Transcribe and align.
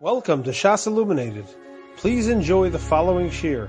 Welcome 0.00 0.44
to 0.44 0.50
Shas 0.50 0.86
Illuminated. 0.86 1.46
Please 1.96 2.28
enjoy 2.28 2.70
the 2.70 2.78
following 2.78 3.30
shir. 3.30 3.68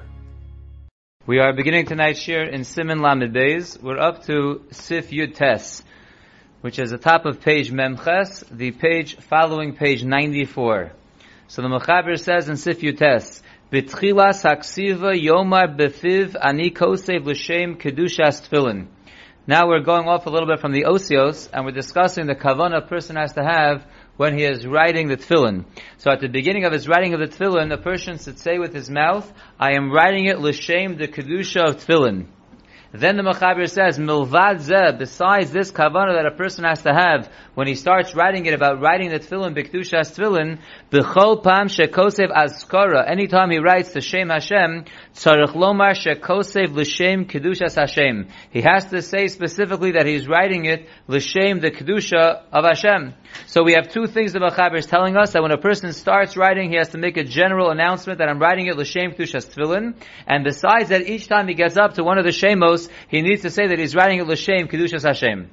We 1.26 1.40
are 1.40 1.54
beginning 1.54 1.88
tonight's 1.88 2.20
shir 2.20 2.44
in 2.44 2.62
Siman 2.62 3.02
Lamed 3.02 3.34
Beis. 3.34 3.82
We're 3.82 3.98
up 3.98 4.28
to 4.28 4.64
Sif 4.70 5.10
Yud 5.10 5.34
Tes, 5.34 5.82
which 6.62 6.78
is 6.78 6.92
the 6.92 7.00
top 7.00 7.26
of 7.26 7.42
page 7.42 7.72
Memches, 7.72 8.48
the 8.56 8.70
page 8.70 9.16
following 9.16 9.74
page 9.74 10.04
94. 10.04 10.92
So 11.48 11.64
the 11.64 11.68
Mechaber 11.68 12.20
says 12.20 12.48
in 12.48 12.58
Sif 12.58 12.82
Yud 12.82 13.00
Tes, 13.00 13.42
B'tchilas 13.72 14.44
haksiva 14.46 15.20
yomar 15.20 15.76
befiv 15.76 16.36
ani 16.40 16.70
kosev 16.70 17.26
l'shem 17.26 17.76
kedushas 17.76 18.48
tefillin. 18.48 18.86
Now 19.48 19.68
we're 19.68 19.82
going 19.82 20.08
off 20.08 20.28
a 20.28 20.30
little 20.30 20.48
bit 20.48 20.60
from 20.60 20.74
the 20.74 20.84
osios, 20.84 21.50
and 21.52 21.66
we're 21.66 21.72
discussing 21.72 22.28
the 22.28 22.36
kavana 22.36 22.84
a 22.84 22.88
person 22.88 23.16
has 23.16 23.34
to 23.34 23.42
have 23.44 23.84
when 24.20 24.38
he 24.38 24.44
is 24.44 24.68
writing 24.68 25.08
the 25.08 25.16
tefillin. 25.16 25.64
So 26.00 26.12
at 26.12 26.20
the 26.20 26.28
beginning 26.28 26.66
of 26.66 26.74
his 26.74 26.90
writing 26.90 27.14
of 27.14 27.22
the 27.22 27.28
tefillin, 27.28 27.72
a 27.72 27.78
person 27.78 28.18
should 28.18 28.38
say 28.38 28.60
with 28.60 28.74
his 28.74 28.90
mouth, 28.90 29.32
I 29.58 29.76
am 29.78 29.94
writing 29.94 30.26
it 30.26 30.42
l'shem 30.42 30.98
the 30.98 31.08
kedusha 31.08 31.70
of 31.70 31.78
tefillin. 31.78 32.28
Then 32.92 33.18
the 33.18 33.24
Mechaber 33.24 33.70
says, 33.70 34.00
Milvad 34.00 34.68
zeh, 34.68 34.98
besides 34.98 35.52
this 35.52 35.72
kavana 35.72 36.16
that 36.16 36.26
a 36.26 36.36
person 36.36 36.64
has 36.64 36.82
to 36.82 36.92
have 36.92 37.30
when 37.54 37.68
he 37.68 37.76
starts 37.76 38.16
writing 38.16 38.48
it 38.48 38.54
about 38.56 38.82
writing 38.82 39.10
the 39.10 39.20
tefillin, 39.20 39.56
bikdushas 39.56 40.18
tefillin, 40.18 40.58
b'chol 40.90 41.44
pam 41.44 41.68
shekosev 41.68 42.32
azkara, 42.32 43.08
anytime 43.08 43.52
he 43.52 43.60
writes 43.60 43.92
the 43.92 44.02
Shem 44.02 44.30
Hashem, 44.30 44.86
tzarech 45.14 45.54
lomar 45.54 45.94
shekosev 45.94 46.74
l'shem 46.74 47.26
kedushas 47.26 47.76
Hashem. 47.76 48.28
He 48.50 48.62
has 48.62 48.86
to 48.88 49.04
say 49.04 49.28
specifically 49.28 49.92
that 49.92 50.08
he's 50.08 50.28
writing 50.28 50.66
it 50.66 50.90
l'shem 51.08 51.60
the 51.60 51.70
kedusha 51.70 52.42
of 52.52 52.66
Hashem. 52.66 53.14
So 53.46 53.62
we 53.64 53.74
have 53.74 53.90
two 53.90 54.08
things 54.08 54.34
the 54.34 54.40
Mechaber 54.40 54.80
is 54.80 54.88
telling 54.88 55.16
us, 55.16 55.34
that 55.34 55.44
when 55.44 55.52
a 55.52 55.60
person 55.60 55.94
starts 55.94 56.36
writing, 56.36 56.72
he 56.72 56.78
has 56.78 56.90
to 56.90 56.98
make 56.98 57.18
a 57.18 57.24
general 57.24 57.70
announcement 57.70 58.18
that 58.18 58.30
I'm 58.30 58.40
writing 58.40 58.66
it 58.66 58.78
l'shem 58.78 59.12
kedushas 59.12 59.54
tefillin, 59.54 59.94
and 60.26 60.44
besides 60.44 60.90
that, 60.90 61.08
each 61.08 61.28
time 61.28 61.48
he 61.48 61.54
gets 61.54 61.78
up 61.78 61.94
to 61.94 62.04
one 62.04 62.18
of 62.18 62.24
the 62.24 62.32
shemos, 62.32 62.79
he 63.08 63.22
needs 63.22 63.42
to 63.42 63.50
say 63.50 63.68
that 63.68 63.80
he's 63.80 63.96
writing 63.96 64.20
it 64.20 64.28
l'shem 64.28 64.68
kedushas 64.68 65.04
Hashem. 65.04 65.50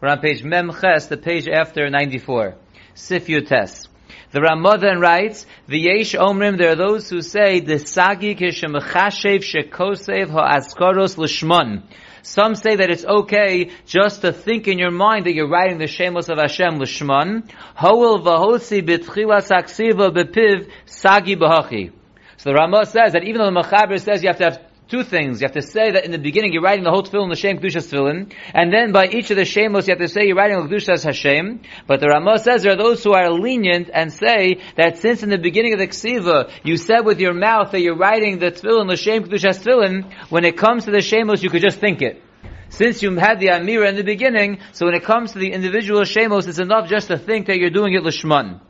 We're 0.00 0.08
on 0.08 0.20
page 0.20 0.42
Mem 0.42 0.70
Ches, 0.80 1.08
the 1.08 1.18
page 1.18 1.46
after 1.48 1.90
94. 1.90 2.54
Sif 2.94 3.26
Tes. 3.26 3.88
The 4.32 4.40
Ramah 4.40 4.78
then 4.78 5.00
writes, 5.00 5.44
V'yesh 5.68 6.18
omrim, 6.18 6.56
there 6.56 6.72
are 6.72 6.76
those 6.76 7.10
who 7.10 7.20
say, 7.20 7.60
the 7.60 7.78
sagi 7.78 8.34
kishemachashev 8.34 9.42
shekosev 9.42 10.30
ha'askaros 10.30 11.18
l'shmon. 11.18 11.82
Some 12.22 12.54
say 12.54 12.76
that 12.76 12.90
it's 12.90 13.04
okay 13.04 13.70
just 13.86 14.22
to 14.22 14.32
think 14.32 14.68
in 14.68 14.78
your 14.78 14.90
mind 14.90 15.26
that 15.26 15.34
you're 15.34 15.48
writing 15.48 15.78
the 15.78 15.86
Shemos 15.86 16.28
of 16.28 16.38
Hashem 16.38 16.78
l'shmon. 16.78 17.50
Hoel 17.74 18.20
v'hosi 18.20 18.82
b'tchilas 18.82 19.50
aksiva 19.50 20.14
b'piv 20.14 20.70
sagi 20.86 21.36
b'hachi. 21.36 21.92
So 22.36 22.50
the 22.50 22.54
Ramah 22.54 22.86
says 22.86 23.12
that 23.12 23.24
even 23.24 23.38
though 23.38 23.50
the 23.50 23.60
Mechaber 23.60 24.00
says 24.00 24.22
you 24.22 24.28
have 24.28 24.38
to 24.38 24.44
have 24.44 24.69
two 24.90 25.04
things. 25.04 25.40
You 25.40 25.46
have 25.46 25.54
to 25.54 25.62
say 25.62 25.92
that 25.92 26.04
in 26.04 26.10
the 26.10 26.18
beginning 26.18 26.52
you're 26.52 26.62
writing 26.62 26.84
the 26.84 26.90
whole 26.90 27.04
tefillin, 27.04 27.30
the 27.30 27.36
Shem 27.36 27.58
Kedushas 27.58 27.90
tefillin, 27.90 28.32
and 28.52 28.72
then 28.72 28.92
by 28.92 29.06
each 29.06 29.30
of 29.30 29.36
the 29.36 29.44
Shemos 29.44 29.86
you 29.86 29.92
have 29.92 29.98
to 29.98 30.08
say 30.08 30.26
you're 30.26 30.36
writing 30.36 30.58
Kedushas 30.58 31.04
Hashem. 31.04 31.60
But 31.86 32.00
the 32.00 32.08
Ramah 32.08 32.40
says 32.40 32.62
there 32.62 32.72
are 32.72 32.76
those 32.76 33.02
who 33.04 33.12
are 33.12 33.30
lenient 33.30 33.88
and 33.92 34.12
say 34.12 34.60
that 34.76 34.98
since 34.98 35.22
in 35.22 35.30
the 35.30 35.38
beginning 35.38 35.72
of 35.72 35.78
the 35.78 35.86
Ksiva 35.86 36.50
you 36.64 36.76
said 36.76 37.00
with 37.00 37.20
your 37.20 37.34
mouth 37.34 37.70
that 37.70 37.80
you're 37.80 37.96
writing 37.96 38.38
the 38.38 38.50
tefillin, 38.50 38.88
the 38.88 38.96
Shem 38.96 39.24
Kedushas 39.24 39.62
tefillin, 39.62 40.12
when 40.28 40.44
it 40.44 40.56
comes 40.56 40.84
to 40.86 40.90
the 40.90 40.98
Shemos 40.98 41.42
you 41.42 41.50
could 41.50 41.62
just 41.62 41.78
think 41.78 42.02
it. 42.02 42.22
Since 42.70 43.02
you 43.02 43.14
had 43.16 43.40
the 43.40 43.48
Amira 43.48 43.88
in 43.88 43.96
the 43.96 44.04
beginning, 44.04 44.58
so 44.72 44.86
when 44.86 44.94
it 44.94 45.04
comes 45.04 45.32
to 45.32 45.38
the 45.38 45.52
individual 45.52 46.02
Shemos, 46.02 46.48
it's 46.48 46.58
enough 46.58 46.88
just 46.88 47.08
to 47.08 47.18
think 47.18 47.46
that 47.46 47.58
you're 47.58 47.70
doing 47.70 47.94
it 47.94 48.02
Lishman. 48.02 48.60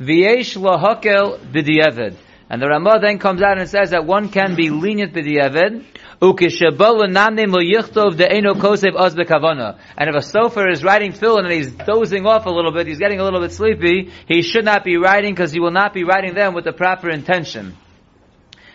V'yesh 0.00 0.56
lahakel 0.56 1.38
b'di'eved. 1.38 2.16
And 2.50 2.60
the 2.60 2.66
Ramah 2.66 2.98
then 3.00 3.18
comes 3.18 3.40
out 3.42 3.58
and 3.58 3.70
says 3.70 3.90
that 3.90 4.04
one 4.04 4.28
can 4.28 4.56
be 4.56 4.70
lenient 4.70 5.14
with 5.14 5.24
the 5.24 5.36
b'di'eved, 5.36 5.84
and 6.22 6.34
if 10.10 10.14
a 10.14 10.18
sofer 10.18 10.70
is 10.70 10.84
writing 10.84 11.12
tefillin 11.12 11.44
and 11.44 11.52
he's 11.52 11.72
dozing 11.72 12.26
off 12.26 12.44
a 12.44 12.50
little 12.50 12.72
bit, 12.72 12.86
he's 12.86 12.98
getting 12.98 13.20
a 13.20 13.24
little 13.24 13.40
bit 13.40 13.52
sleepy, 13.52 14.10
he 14.26 14.42
should 14.42 14.66
not 14.66 14.84
be 14.84 14.98
writing 14.98 15.32
because 15.32 15.50
he 15.50 15.60
will 15.60 15.70
not 15.70 15.94
be 15.94 16.04
writing 16.04 16.34
them 16.34 16.52
with 16.52 16.64
the 16.64 16.72
proper 16.72 17.08
intention. 17.08 17.74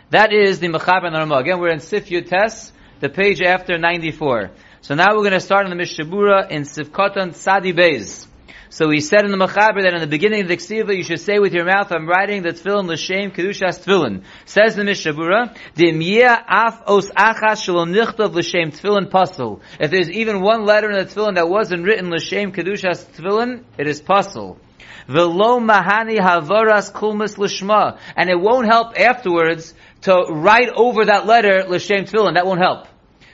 That 0.09 0.33
is 0.33 0.59
the 0.59 0.69
Mechaber 0.69 1.05
and 1.05 1.13
the 1.13 1.19
Ramah. 1.19 1.35
Again, 1.35 1.59
we're 1.59 1.69
in 1.69 1.81
Sif 1.81 2.07
Tes, 2.07 2.71
the 2.99 3.09
page 3.09 3.43
after 3.43 3.77
94. 3.77 4.49
So 4.81 4.95
now 4.95 5.09
we're 5.11 5.21
going 5.21 5.33
to 5.33 5.39
start 5.39 5.65
on 5.67 5.77
the 5.77 5.83
Mishabura 5.83 6.49
in 6.49 6.63
Sifkotan 6.63 7.35
Sadi 7.35 7.73
Beis. 7.73 8.25
So 8.75 8.89
he 8.89 8.99
said 8.99 9.23
in 9.23 9.31
the 9.31 9.37
Mechaber 9.37 9.83
that 9.83 9.93
in 9.93 10.01
the 10.01 10.05
beginning 10.05 10.41
of 10.41 10.49
the 10.49 10.57
Ksiva 10.57 10.93
you 10.93 11.03
should 11.03 11.21
say 11.21 11.39
with 11.39 11.53
your 11.53 11.63
mouth, 11.63 11.93
I'm 11.93 12.05
writing 12.05 12.41
the 12.41 12.49
Tefillin 12.49 12.87
L'Shem 12.87 13.31
Kedushas 13.31 13.81
Tefillin. 13.81 14.25
Says 14.43 14.75
the 14.75 14.81
Mishabura, 14.81 15.55
Dim 15.75 16.01
af 16.01 16.83
os 16.85 17.09
achas 17.11 17.63
shalom 17.63 17.93
nichtov 17.93 18.33
L'Shem 18.33 18.71
Tefillin 18.71 19.09
Pasul. 19.09 19.61
If 19.79 19.91
there's 19.91 20.09
even 20.09 20.41
one 20.41 20.65
letter 20.65 20.91
in 20.91 20.97
the 20.97 21.05
Tefillin 21.05 21.35
that 21.35 21.47
wasn't 21.47 21.85
written 21.85 22.09
L'Shem 22.09 22.51
Kedushas 22.51 23.05
Tefillin, 23.15 23.63
it 23.77 23.87
is 23.87 24.01
Pasul. 24.01 24.57
Velo 25.07 25.61
mahani 25.61 26.17
havaras 26.17 26.91
kulmas 26.91 27.37
lishma. 27.37 27.97
And 28.17 28.29
it 28.29 28.37
won't 28.37 28.67
help 28.67 28.99
afterwards 28.99 29.73
to 30.01 30.25
write 30.29 30.67
over 30.75 31.05
that 31.05 31.25
letter 31.25 31.63
L'Shem 31.69 32.03
Tefillin. 32.03 32.33
That 32.33 32.45
won't 32.45 32.59
help. 32.59 32.89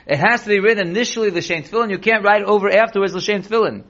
It 0.06 0.20
has 0.20 0.44
to 0.44 0.48
be 0.50 0.60
written 0.60 0.86
initially 0.86 1.32
L'Shem 1.32 1.64
Tefillin. 1.64 1.90
You 1.90 1.98
can't 1.98 2.22
write 2.22 2.44
over 2.44 2.70
afterwards 2.70 3.12
L'Shem 3.12 3.42
Tefillin. 3.42 3.82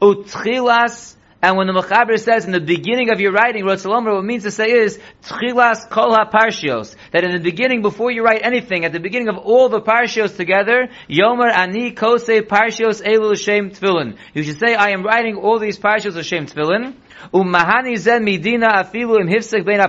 Utchilas, 0.00 1.16
and 1.42 1.56
when 1.56 1.66
the 1.66 1.72
Mechaber 1.72 2.18
says 2.18 2.44
in 2.44 2.52
the 2.52 2.60
beginning 2.60 3.08
of 3.10 3.18
your 3.18 3.32
writing, 3.32 3.64
what 3.64 3.82
it 3.82 4.22
means 4.24 4.42
to 4.42 4.50
say 4.50 4.72
is, 4.72 4.98
Tchilas 5.22 5.88
kol 5.88 6.14
ha-parshios, 6.14 6.94
that 7.12 7.24
in 7.24 7.32
the 7.32 7.40
beginning, 7.40 7.80
before 7.80 8.10
you 8.10 8.22
write 8.22 8.42
anything, 8.42 8.84
at 8.84 8.92
the 8.92 9.00
beginning 9.00 9.28
of 9.28 9.38
all 9.38 9.70
the 9.70 9.80
parshios 9.80 10.36
together, 10.36 10.88
Yomer 11.08 11.50
ani 11.50 11.92
kose 11.92 12.42
parshios 12.42 13.02
elu 13.02 13.32
l'shem 13.32 13.70
tefillin. 13.70 14.18
You 14.34 14.42
should 14.42 14.58
say, 14.58 14.74
I 14.74 14.90
am 14.90 15.02
writing 15.02 15.36
all 15.36 15.58
these 15.58 15.78
parshios 15.78 16.14
l'shem 16.14 16.44
tefillin, 16.44 16.94
Zen 17.32 18.24
midina 18.24 18.84
afilu 18.84 19.20
im 19.20 19.28
hifsek 19.28 19.64
bein. 19.64 19.80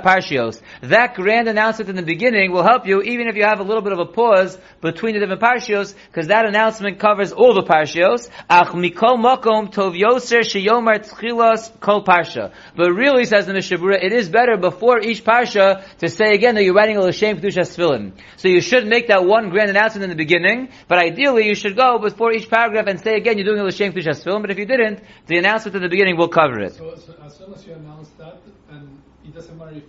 That 0.81 1.15
grand 1.15 1.47
announcement 1.47 1.89
in 1.89 1.95
the 1.95 2.03
beginning 2.03 2.51
will 2.51 2.63
help 2.63 2.87
you 2.87 3.01
even 3.01 3.27
if 3.27 3.35
you 3.35 3.43
have 3.43 3.59
a 3.59 3.63
little 3.63 3.81
bit 3.81 3.93
of 3.93 3.99
a 3.99 4.05
pause 4.05 4.57
between 4.81 5.13
the 5.13 5.19
different 5.19 5.41
parshios, 5.41 5.93
because 6.07 6.27
that 6.27 6.45
announcement 6.45 6.99
covers 6.99 7.31
all 7.31 7.53
the 7.53 7.63
parshios. 7.63 8.29
Ach 8.49 8.69
mikol 8.69 9.17
makom 9.17 9.71
tov 9.73 9.97
yoser 9.97 10.41
sheyomar 10.41 11.07
tchilas 11.07 11.71
kol 11.79 12.03
parsha. 12.03 12.51
But 12.75 12.91
really, 12.91 13.25
says 13.25 13.45
the 13.45 13.53
Mishabura, 13.53 14.03
it 14.03 14.13
is 14.13 14.29
better 14.29 14.57
before 14.57 14.99
each 14.99 15.23
parsha 15.23 15.83
to 15.97 16.09
say 16.09 16.33
again 16.33 16.55
that 16.55 16.63
you're 16.63 16.73
writing 16.73 16.97
a 16.97 17.01
l'shem 17.01 17.37
kedushas 17.37 17.75
tefillin. 17.75 18.13
So 18.37 18.47
you 18.47 18.61
should 18.61 18.87
make 18.87 19.07
that 19.07 19.25
one 19.25 19.49
grand 19.49 19.69
announcement 19.69 20.03
in 20.03 20.09
the 20.09 20.15
beginning, 20.15 20.69
but 20.87 20.97
ideally 20.97 21.47
you 21.47 21.55
should 21.55 21.75
go 21.75 21.99
before 21.99 22.31
each 22.31 22.49
paragraph 22.49 22.87
and 22.87 22.99
say 22.99 23.15
again 23.15 23.37
you're 23.37 23.45
doing 23.45 23.59
a 23.59 23.63
l'shem 23.63 23.93
kedushas 23.93 24.23
tefillin. 24.23 24.41
But 24.41 24.51
if 24.51 24.59
you 24.59 24.65
didn't, 24.65 25.01
the 25.27 25.37
announcement 25.37 25.75
in 25.75 25.81
the 25.81 25.89
beginning 25.89 26.17
will 26.17 26.29
cover 26.29 26.59
it. 26.59 26.73
So, 26.73 26.95
so 26.95 27.13
as 27.25 27.35
soon 27.35 27.53
as 27.53 27.65
you 27.65 27.73
announce 27.73 28.09
that, 28.17 28.37
and 28.71 29.01
it 29.23 29.33
doesn't 29.33 29.57
matter 29.57 29.75
if 29.75 29.83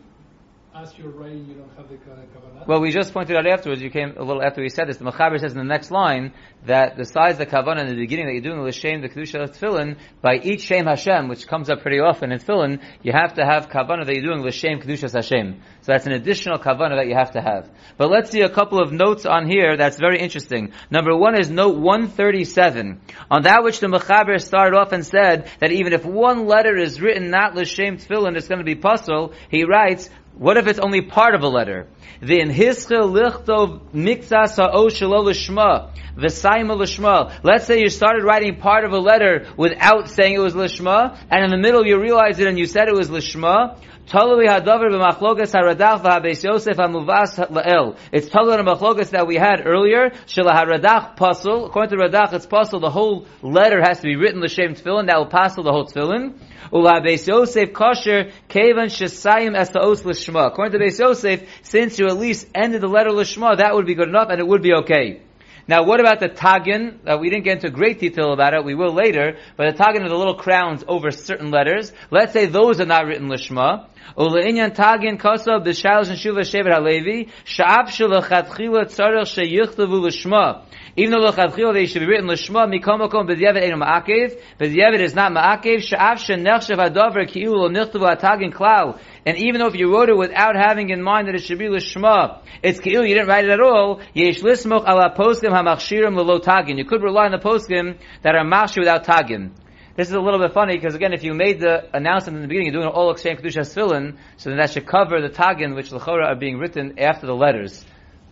as 0.75 0.97
you're 0.97 1.11
writing 1.11 1.45
you 1.47 1.55
don't 1.55 1.71
have 1.77 1.89
the 1.89 1.97
kavanah. 1.97 2.67
Well, 2.67 2.81
we 2.81 2.93
just 2.93 3.13
pointed 3.13 3.37
out 3.37 3.47
afterwards, 3.47 3.83
you 3.83 3.91
came 3.91 4.15
a 4.17 4.23
little 4.23 4.43
after 4.43 4.63
we 4.63 4.71
said 4.71 4.89
this, 4.89 4.97
the 4.97 5.05
Mechaber 5.05 5.39
says 5.39 5.53
in 5.53 5.59
the 5.59 5.65
next 5.65 5.91
line, 5.91 6.33
that 6.67 6.97
besides 6.97 7.39
the 7.39 7.45
kavanah 7.45 7.81
in 7.81 7.89
the 7.89 7.95
beginning 7.95 8.27
that 8.27 8.33
you're 8.33 8.55
doing 8.55 8.65
the 8.65 8.73
Shem, 8.73 9.03
the 9.03 9.09
Kedusha 9.09 9.43
of 9.43 9.51
Tefillin, 9.53 9.99
by 10.23 10.37
each 10.37 10.63
Shem 10.63 10.87
Hashem, 10.87 11.29
which 11.29 11.47
comes 11.47 11.69
up 11.69 11.83
pretty 11.83 11.99
often 11.99 12.33
in 12.33 12.39
Tefillin, 12.39 12.81
you 13.03 13.13
have 13.13 13.35
to 13.35 13.45
have 13.45 13.69
kavanah 13.69 14.07
that 14.07 14.15
you're 14.15 14.25
doing 14.25 14.43
the 14.43 14.51
Shem 14.51 14.81
Kedusha 14.81 15.13
Hashem. 15.13 15.61
So 15.83 15.93
that's 15.93 16.07
an 16.07 16.13
additional 16.13 16.59
kavanah 16.59 16.97
that 16.97 17.07
you 17.07 17.17
have 17.17 17.33
to 17.33 17.43
have. 17.43 17.71
But 17.99 18.11
let's 18.11 18.31
see 18.31 18.41
a 18.41 18.49
couple 18.49 18.81
of 18.81 18.93
notes 18.93 19.27
on 19.27 19.51
here 19.51 19.77
that's 19.77 19.99
very 19.99 20.21
interesting. 20.21 20.73
Number 20.91 21.15
one 21.15 21.39
is 21.39 21.51
note 21.51 21.77
137. 21.79 23.01
On 23.31 23.43
that 23.43 23.63
which 23.63 23.81
the 23.81 23.89
Mechaber 23.89 24.41
started 24.41 24.77
off 24.77 24.93
and 24.93 25.05
said 25.05 25.51
that 25.59 25.73
even 25.73 25.93
if 25.93 26.05
one 26.05 26.47
letter 26.47 26.77
is 26.79 27.01
written 27.01 27.31
not 27.31 27.55
L'Shem 27.55 27.99
Tefillin, 27.99 28.37
it's 28.37 28.49
going 28.49 28.61
to 28.61 28.65
be 28.65 28.77
pasul, 28.77 29.35
he 29.51 29.65
writes, 29.65 30.09
what 30.35 30.57
if 30.57 30.67
it's 30.67 30.79
only 30.79 31.03
part 31.03 31.35
of 31.35 31.43
a 31.43 31.49
letter? 31.49 31.87
Then 32.21 32.51
hischel 32.51 33.11
lichtov 33.11 33.81
mikzas 33.93 34.57
ha'o 34.57 34.89
shelo 34.89 35.25
l'shma 35.25 35.91
v'saima 36.17 36.77
l'shma. 36.77 37.33
Let's 37.43 37.67
say 37.67 37.81
you 37.81 37.89
started 37.89 38.25
writing 38.25 38.57
part 38.57 38.85
of 38.85 38.93
a 38.93 38.99
letter 38.99 39.47
without 39.57 40.09
saying 40.09 40.35
it 40.35 40.39
was 40.39 40.55
l'shma, 40.55 41.19
and 41.31 41.45
in 41.45 41.51
the 41.51 41.59
middle 41.59 41.87
you 41.87 42.01
realized 42.01 42.41
it 42.41 42.47
and 42.47 42.59
you 42.59 42.67
said 42.67 42.89
it 42.89 42.95
was 42.95 43.11
l'shma. 43.11 43.77
Talui 44.09 44.47
hadavar 44.47 44.91
b'machlokas 44.91 45.53
haradach 45.55 46.03
v'habeis 46.03 46.43
Yosef 46.45 46.77
hamuvas 46.77 47.39
la'el. 47.49 47.97
It's 48.11 48.29
talui 48.29 48.59
and 48.59 48.69
machlokas 48.69 49.11
that 49.11 49.27
we 49.27 49.37
had 49.37 49.63
earlier. 49.65 50.11
Shela 50.27 50.53
haradach 50.53 51.17
pasul. 51.17 51.67
According 51.67 51.99
to 51.99 52.05
Radach, 52.05 52.33
it's 52.33 52.47
pasul. 52.47 52.81
The 52.81 52.91
whole 52.91 53.27
letter 53.43 53.81
has 53.81 54.01
to 54.01 54.03
be 54.03 54.17
written 54.17 54.41
l'shem 54.41 54.75
tefillin. 54.75 55.07
That 55.07 55.19
will 55.19 55.31
pasul 55.31 55.65
the 55.65 55.73
whole 55.73 55.87
tefillin. 55.87 56.35
Ula 56.73 57.01
beis 57.01 57.27
Yosef 57.27 57.73
kosher 57.73 58.33
kevan 58.49 58.89
shesayim 58.89 59.57
as 59.57 59.75
os 59.75 60.05
l'shma. 60.05 60.49
According 60.49 60.79
to 60.79 60.85
beis 60.85 60.99
Yosef, 60.99 61.49
since 61.63 61.99
you 61.99 62.09
at 62.09 62.19
least 62.19 62.49
ended 62.55 62.81
the 62.81 62.89
letter 62.89 63.13
l'shma, 63.13 63.57
that 63.59 63.75
would 63.75 63.87
be 63.87 63.95
good 63.95 64.09
enough 64.09 64.29
and 64.31 64.41
it 64.41 64.47
would 64.47 64.63
be 64.63 64.75
okay. 64.75 65.23
Now, 65.69 65.85
what 65.85 66.01
about 66.01 66.19
the 66.19 66.29
tagin? 66.29 66.99
Uh, 67.07 67.19
we 67.19 67.31
didn't 67.31 67.45
get 67.45 67.59
into 67.59 67.71
great 67.71 68.01
detail 68.01 68.33
about 68.33 68.53
it. 68.53 68.65
We 68.65 68.75
will 68.75 68.93
later. 68.93 69.39
But 69.57 69.77
the 69.77 69.83
tagin 69.83 70.05
are 70.05 70.09
the 70.09 70.17
little 70.17 70.35
crowns 70.35 70.83
over 70.89 71.13
certain 71.13 71.51
letters. 71.51 71.93
Let's 72.11 72.33
say 72.33 72.47
those 72.47 72.81
are 72.81 72.87
not 72.87 73.07
written 73.07 73.29
lishma. 73.29 73.87
Uleinyan 74.17 74.75
tagin 74.75 75.19
kosa 75.19 75.59
b'shalosh 75.65 76.11
and 76.11 76.19
shuva 76.19 76.43
shevet 76.43 76.73
halevi 76.73 77.29
sha'af 77.45 77.89
shuva 77.89 78.21
tzarech 78.23 79.29
sheyichtavu 79.35 80.01
lishma. 80.07 80.63
Even 80.95 81.13
though 81.13 81.29
l'chadchil 81.29 81.73
they 81.73 81.87
should 81.87 82.01
be 82.01 82.07
written 82.07 82.29
l'shma 82.29 82.69
mikomakom 82.69 83.27
b'diavad 83.27 83.63
enu 83.63 83.77
ma'akev, 83.77 84.39
b'diavad 84.61 85.01
is 85.01 85.15
not 85.15 85.33
ma'akev, 85.33 85.79
sha'af 85.79 86.19
she'nechshav 86.19 86.77
ha'dover 86.77 87.25
ki'u 87.25 87.51
lo 87.51 87.71
nichtavu 87.71 88.07
ha'tagin 88.07 88.53
klal. 88.53 88.99
And 89.25 89.39
even 89.39 89.61
though 89.61 89.69
if 89.69 89.75
you 89.75 89.91
wrote 89.91 90.11
it 90.11 90.17
without 90.17 90.57
having 90.57 90.91
in 90.91 91.03
mind 91.03 91.29
that 91.29 91.35
it 91.35 91.45
should 91.45 91.59
be 91.59 91.69
l'shma, 91.69 92.43
it's 92.63 92.81
ki'u, 92.81 93.09
you 93.09 93.15
didn't 93.15 93.29
write 93.29 93.45
it 93.45 93.51
at 93.51 93.61
all, 93.61 94.01
yesh 94.13 94.41
lismoch 94.41 94.87
ala 94.87 95.15
poskim 95.17 95.53
ha'machshirim 95.53 96.15
l'lo 96.15 96.39
tagin. 96.39 96.77
You 96.77 96.85
could 96.85 97.03
rely 97.03 97.27
on 97.27 97.33
the 97.33 97.39
poskim 97.39 97.97
that 98.23 98.35
are 98.35 98.45
machshir 98.45 98.81
without 98.81 99.07
tagin. 99.07 99.53
This 99.95 100.09
is 100.09 100.15
a 100.15 100.21
little 100.21 100.41
bit 100.41 100.55
funny 100.55 100.75
because 100.79 100.95
again, 100.95 101.13
if 101.13 101.23
you 101.23 101.35
made 101.35 101.61
the 101.61 101.95
announcement 101.95 102.37
in 102.37 102.43
the 102.43 102.49
beginning, 102.49 102.73
you're 102.73 102.81
doing 102.83 102.95
all 102.95 103.11
exchange 103.11 103.41
kedusha 103.41 103.61
tefillin, 103.61 104.17
so 104.39 104.49
then 104.49 104.59
that 104.59 104.71
should 104.71 104.87
cover 104.87 105.21
the 105.21 105.29
tagin 105.29 105.75
which 105.75 105.93
l'chora 105.93 106.29
are 106.29 106.35
being 106.35 106.57
written 106.57 106.99
after 106.99 107.27
the 107.27 107.35
letters. 107.35 107.85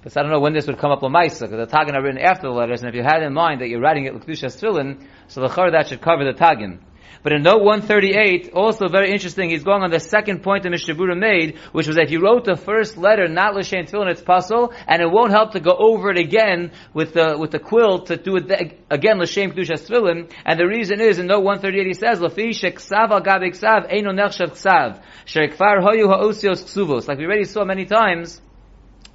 But 0.03 0.17
I 0.17 0.23
don't 0.23 0.31
know 0.31 0.41
when 0.41 0.55
this 0.55 0.67
would 0.67 0.79
come 0.79 0.91
up 0.91 1.03
lamaisa 1.03 1.41
because 1.41 1.69
the 1.69 1.77
tagin 1.77 1.95
are 1.95 2.03
written 2.03 2.19
after 2.19 2.47
the 2.47 2.55
letters, 2.55 2.81
and 2.81 2.89
if 2.89 2.95
you 2.95 3.03
had 3.03 3.23
in 3.23 3.35
mind 3.35 3.61
that 3.61 3.69
you're 3.69 3.81
writing 3.81 4.07
it 4.07 4.15
l'kedusha 4.15 4.47
tefillin, 4.47 5.07
so 5.29 5.43
l'chora 5.43 5.73
that 5.73 5.89
should 5.89 6.01
cover 6.01 6.25
the 6.25 6.33
tagin. 6.33 6.79
But 7.23 7.33
in 7.33 7.43
note 7.43 7.63
138, 7.63 8.53
also 8.55 8.89
very 8.89 9.13
interesting, 9.13 9.51
he's 9.51 9.63
going 9.63 9.83
on 9.83 9.91
the 9.91 10.01
second 10.01 10.43
point 10.43 10.63
that 10.63 10.73
Mishabura 10.73 11.19
made, 11.19 11.59
which 11.73 11.87
was 11.87 11.97
that 11.97 12.11
you 12.11 12.23
wrote 12.23 12.45
the 12.45 12.57
first 12.57 12.97
letter, 12.97 13.29
not 13.29 13.55
L'Shem 13.55 13.85
Tefillin, 13.85 14.11
it's 14.11 14.23
pasul, 14.23 14.73
and 14.89 15.03
it 15.03 15.11
won't 15.11 15.31
help 15.31 15.53
to 15.53 15.61
go 15.61 15.73
over 15.79 16.11
it 16.11 16.19
again 16.19 16.73
with 16.95 17.13
the, 17.13 17.37
with 17.39 17.51
the 17.51 17.59
quill 17.59 18.05
to 18.05 18.17
do 18.17 18.37
it 18.37 18.79
again 18.89 19.19
L'Shem 19.19 19.53
Kedushas 19.53 19.87
Tefillin, 19.87 20.33
and 20.47 20.59
the 20.59 20.67
reason 20.67 21.01
is, 21.01 21.19
in 21.19 21.27
note 21.27 21.43
138 21.43 21.87
he 21.87 21.95
says, 21.95 22.21
L'fi 22.23 22.51
sheksav 22.51 23.11
al 23.11 23.21
gabi 23.21 23.51
ksav, 23.51 23.93
eino 23.93 24.13
nechshav 24.13 24.53
ksav, 24.53 25.03
hoyu 25.27 26.09
ha'osios 26.09 26.65
ksuvos. 26.65 27.07
Like 27.07 27.19
we 27.19 27.27
already 27.27 27.45
saw 27.45 27.65
many 27.65 27.85
times, 27.85 28.41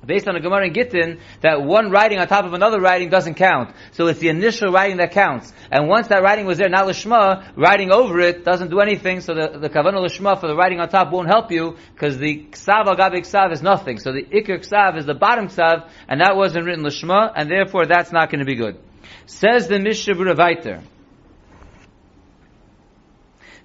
based 0.06 0.28
on 0.28 0.36
a 0.36 0.40
Gemara 0.40 0.68
in 0.68 0.74
Gittin, 0.74 1.19
that 1.42 1.62
one 1.62 1.92
writing 1.92 2.19
on 2.19 2.28
top 2.28 2.46
of 2.46 2.54
another 2.54 2.80
writing 2.80 3.10
doesn't 3.10 3.36
count. 3.36 3.75
So 3.92 4.07
it's 4.07 4.19
the 4.19 4.30
initial 4.30 4.72
writing 4.72 4.98
that 4.98 5.12
counts. 5.12 5.52
And 5.72 5.88
once 5.88 6.07
that 6.07 6.22
writing 6.24 6.46
was 6.46 6.57
there, 6.57 6.69
not 6.69 6.88
Lishma, 6.88 7.52
writing 7.56 7.92
over 7.92 8.19
it 8.19 8.46
doesn't 8.46 8.69
do 8.69 8.80
anything, 8.80 9.22
so 9.22 9.34
the, 9.34 9.60
the 9.60 9.69
Kavanah 9.69 10.06
Lishma 10.06 10.40
for 10.40 10.48
the 10.48 10.56
writing 10.56 10.80
on 10.80 10.90
top 10.90 11.12
won't 11.12 11.28
help 11.28 11.52
you, 11.52 11.78
because 11.94 12.18
the 12.18 12.46
Ksav 12.52 12.88
al 12.88 12.96
Ksav 12.96 13.52
is 13.52 13.62
nothing. 13.62 14.00
So 14.00 14.12
the 14.12 14.24
Iker 14.24 14.60
Ksav 14.60 14.98
is 14.98 15.06
the 15.06 15.13
bottom 15.13 15.48
Ksav, 15.48 15.90
and 16.07 16.22
that 16.22 16.36
wasn't 16.36 16.66
written 16.66 16.84
Lishma, 16.84 17.31
and 17.36 17.50
therefore 17.50 17.86
that's 17.86 18.12
not 18.12 18.30
going 18.30 18.40
to 18.40 18.46
be 18.46 18.56
good. 18.56 18.78
Says 19.25 19.68
the 19.68 19.75
Mishabura 19.75 20.36
Vaiter. 20.36 20.84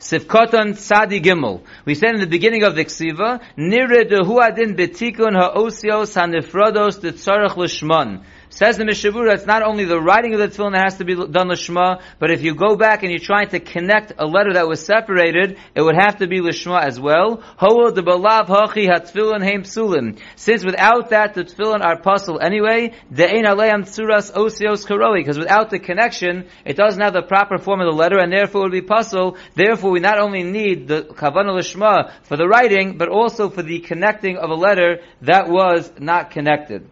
Sifkoton 0.00 0.73
Tzadi 0.73 1.23
Gimel. 1.23 1.61
We 1.85 1.94
said 1.94 2.14
in 2.14 2.20
the 2.20 2.26
beginning 2.26 2.62
of 2.64 2.75
the 2.75 2.87
Ksiva, 2.87 3.41
Nire 3.58 4.05
de 4.05 4.23
Huadin 4.23 4.75
betikun 4.75 5.38
ha'osios 5.38 6.14
ha'nifrodos 6.14 7.02
de 7.02 7.12
tzarech 7.12 7.55
l'shmon. 7.55 8.25
Says 8.52 8.76
the 8.76 8.85
Mishavura, 8.85 9.35
it's 9.35 9.47
not 9.47 9.62
only 9.62 9.85
the 9.85 10.00
writing 10.00 10.35
of 10.35 10.41
the 10.41 10.49
tefillin 10.49 10.73
that 10.73 10.82
has 10.82 10.99
to 10.99 11.05
be 11.05 11.14
done 11.14 11.49
lishma, 11.49 12.02
but 12.19 12.32
if 12.32 12.43
you 12.43 12.56
go 12.56 12.75
back 12.75 13.05
and 13.05 13.12
you're 13.12 13.20
trying 13.20 13.49
to 13.50 13.61
connect 13.61 14.14
a 14.19 14.26
letter 14.26 14.55
that 14.55 14.67
was 14.67 14.85
separated, 14.85 15.56
it 15.76 15.81
would 15.81 15.94
have 15.94 16.19
to 16.19 16.26
be 16.26 16.41
lishma 16.41 16.82
as 16.82 16.99
well. 16.99 17.44
Since 20.37 20.64
without 20.64 21.11
that 21.11 21.35
the 21.35 21.44
tefillin 21.44 21.81
are 21.81 22.00
pasul 22.00 22.41
anyway, 22.43 22.93
because 23.08 23.31
without 25.38 25.70
the 25.70 25.79
connection, 25.79 26.49
it 26.64 26.76
doesn't 26.76 27.00
have 27.00 27.12
the 27.12 27.23
proper 27.23 27.56
form 27.56 27.81
of 27.81 27.87
the 27.87 27.96
letter, 27.96 28.19
and 28.19 28.32
therefore 28.32 28.62
it 28.62 28.64
would 28.64 28.73
be 28.73 28.82
pasul. 28.82 29.37
Therefore 29.55 29.93
we 29.93 30.00
not 30.00 30.19
only 30.19 30.43
need 30.43 30.88
the 30.88 31.03
kavanah 31.03 31.56
lishma 31.56 32.11
for 32.25 32.37
the 32.37 32.49
writing, 32.49 32.99
but 32.99 33.08
also 33.08 33.49
for 33.49 33.62
the 33.62 33.79
connecting 33.79 34.38
of 34.38 34.50
a 34.50 34.55
letter 34.55 35.03
that 35.23 35.49
was 35.49 35.93
not 36.00 36.32
connected. 36.32 36.91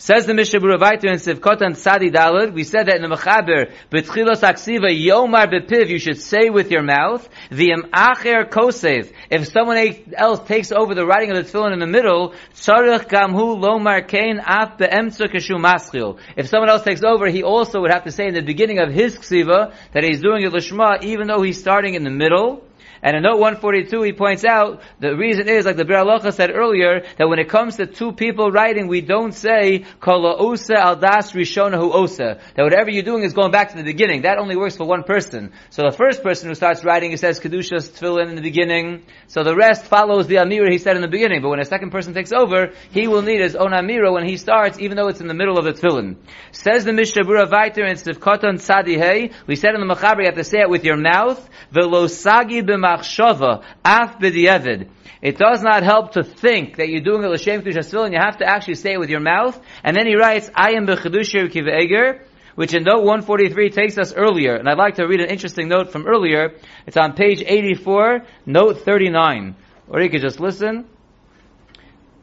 Says 0.00 0.26
the 0.26 0.34
Mishnah 0.34 0.60
Buravaita 0.60 1.06
in 1.06 1.16
Sivkotan 1.16 1.76
Sadi 1.76 2.08
Dalad, 2.08 2.52
we 2.52 2.62
said 2.62 2.86
that 2.86 2.94
in 2.94 3.02
the 3.02 3.08
Mechaber, 3.08 3.72
B'tchilos 3.90 4.42
Aksiva 4.44 4.96
Yomar 4.96 5.52
B'piv, 5.52 5.88
you 5.88 5.98
should 5.98 6.20
say 6.20 6.50
with 6.50 6.70
your 6.70 6.84
mouth, 6.84 7.28
the 7.50 7.70
Acher 7.92 8.48
Kosev, 8.48 9.12
if 9.28 9.48
someone 9.48 9.76
else 10.16 10.46
takes 10.46 10.70
over 10.70 10.94
the 10.94 11.04
writing 11.04 11.32
of 11.32 11.36
the 11.36 11.42
tefillin 11.42 11.72
in 11.72 11.80
the 11.80 11.86
middle, 11.88 12.32
Tzarech 12.54 13.08
Gamhu 13.08 13.58
Lomar 13.60 14.06
Kain 14.06 14.38
Af 14.38 14.78
Be'emtza 14.78 15.26
Keshu 15.26 15.58
Maschil. 15.58 16.16
If 16.36 16.46
someone 16.46 16.70
else 16.70 16.84
takes 16.84 17.02
over, 17.02 17.26
he 17.26 17.42
also 17.42 17.80
would 17.80 17.90
have 17.90 18.04
to 18.04 18.12
say 18.12 18.28
in 18.28 18.34
the 18.34 18.42
beginning 18.42 18.78
of 18.78 18.92
his 18.92 19.18
Ksiva, 19.18 19.74
that 19.94 20.04
he's 20.04 20.20
doing 20.20 20.44
it 20.44 20.52
Lishma, 20.52 21.02
even 21.02 21.26
though 21.26 21.42
he's 21.42 21.58
starting 21.58 21.94
in 21.94 22.04
the 22.04 22.10
middle, 22.10 22.62
and 23.02 23.16
in 23.16 23.22
note 23.22 23.38
142, 23.38 24.02
he 24.02 24.12
points 24.12 24.44
out 24.44 24.82
the 24.98 25.16
reason 25.16 25.48
is, 25.48 25.64
like 25.64 25.76
the 25.76 25.84
Bir 25.84 25.94
Alocha 25.94 26.32
said 26.32 26.50
earlier, 26.50 27.04
that 27.16 27.28
when 27.28 27.38
it 27.38 27.48
comes 27.48 27.76
to 27.76 27.86
two 27.86 28.12
people 28.12 28.50
writing, 28.50 28.88
we 28.88 29.00
don't 29.00 29.32
say 29.32 29.84
Kala 30.00 30.36
Osa 30.36 30.78
Al 30.78 30.96
Das 30.96 31.32
Rishonahu 31.32 31.94
Osa. 31.94 32.40
That 32.56 32.62
whatever 32.62 32.90
you're 32.90 33.04
doing 33.04 33.22
is 33.22 33.32
going 33.32 33.52
back 33.52 33.70
to 33.70 33.76
the 33.76 33.84
beginning. 33.84 34.22
That 34.22 34.38
only 34.38 34.56
works 34.56 34.76
for 34.76 34.84
one 34.84 35.04
person. 35.04 35.52
So 35.70 35.82
the 35.82 35.96
first 35.96 36.22
person 36.22 36.48
who 36.48 36.54
starts 36.54 36.84
writing, 36.84 37.10
he 37.12 37.16
says 37.16 37.38
Kedushas 37.38 37.90
Tefillin 37.90 38.30
in 38.30 38.34
the 38.34 38.42
beginning. 38.42 39.04
So 39.28 39.44
the 39.44 39.54
rest 39.54 39.84
follows 39.84 40.26
the 40.26 40.36
Amira 40.36 40.70
he 40.70 40.78
said 40.78 40.96
in 40.96 41.02
the 41.02 41.08
beginning. 41.08 41.42
But 41.42 41.50
when 41.50 41.60
a 41.60 41.64
second 41.64 41.90
person 41.90 42.14
takes 42.14 42.32
over, 42.32 42.72
he 42.90 43.06
will 43.06 43.22
need 43.22 43.40
his 43.40 43.54
own 43.54 43.70
Amira 43.70 44.12
when 44.12 44.26
he 44.26 44.36
starts, 44.36 44.80
even 44.80 44.96
though 44.96 45.08
it's 45.08 45.20
in 45.20 45.28
the 45.28 45.34
middle 45.34 45.58
of 45.58 45.64
the 45.64 45.72
Tefillin. 45.72 46.16
Says 46.50 46.84
the 46.84 46.92
Mishnah 46.92 47.24
Bura 47.24 47.48
Vaiter 47.48 47.88
in 47.88 47.96
Sivkotan 47.96 48.54
Tzadi 48.54 48.96
Hey, 48.98 49.30
we 49.46 49.54
said 49.54 49.74
in 49.74 49.86
the 49.86 49.94
Machaber, 49.94 50.20
you 50.20 50.26
have 50.26 50.34
to 50.34 50.44
say 50.44 50.60
it 50.60 50.70
with 50.70 50.84
your 50.84 50.96
mouth, 50.96 51.48
Velosagi 51.72 52.62
b'ma 52.62 52.87
machshava, 52.96 53.64
af 53.84 54.18
b'di'evid. 54.18 54.88
It 55.20 55.36
does 55.36 55.62
not 55.62 55.82
help 55.82 56.12
to 56.12 56.22
think 56.22 56.76
that 56.76 56.88
you're 56.88 57.00
doing 57.00 57.24
a 57.24 57.28
l'shem 57.28 57.62
kedusha 57.62 58.04
and 58.04 58.12
you 58.12 58.20
have 58.20 58.38
to 58.38 58.46
actually 58.46 58.76
say 58.76 58.92
it 58.92 59.00
with 59.00 59.10
your 59.10 59.20
mouth. 59.20 59.60
And 59.82 59.96
then 59.96 60.06
he 60.06 60.14
writes, 60.14 60.50
I 60.54 60.72
am 60.72 60.86
b'chedushir 60.86 61.50
kive'eger, 61.50 62.22
which 62.54 62.74
in 62.74 62.84
note 62.84 63.02
143 63.02 63.70
takes 63.70 63.98
us 63.98 64.12
earlier. 64.14 64.54
And 64.54 64.68
I'd 64.68 64.78
like 64.78 64.96
to 64.96 65.06
read 65.06 65.20
an 65.20 65.28
interesting 65.28 65.68
note 65.68 65.90
from 65.90 66.06
earlier. 66.06 66.54
It's 66.86 66.96
on 66.96 67.14
page 67.14 67.42
84, 67.44 68.22
note 68.46 68.84
39. 68.84 69.56
Or 69.88 70.00
you 70.00 70.10
could 70.10 70.22
just 70.22 70.38
listen. 70.38 70.86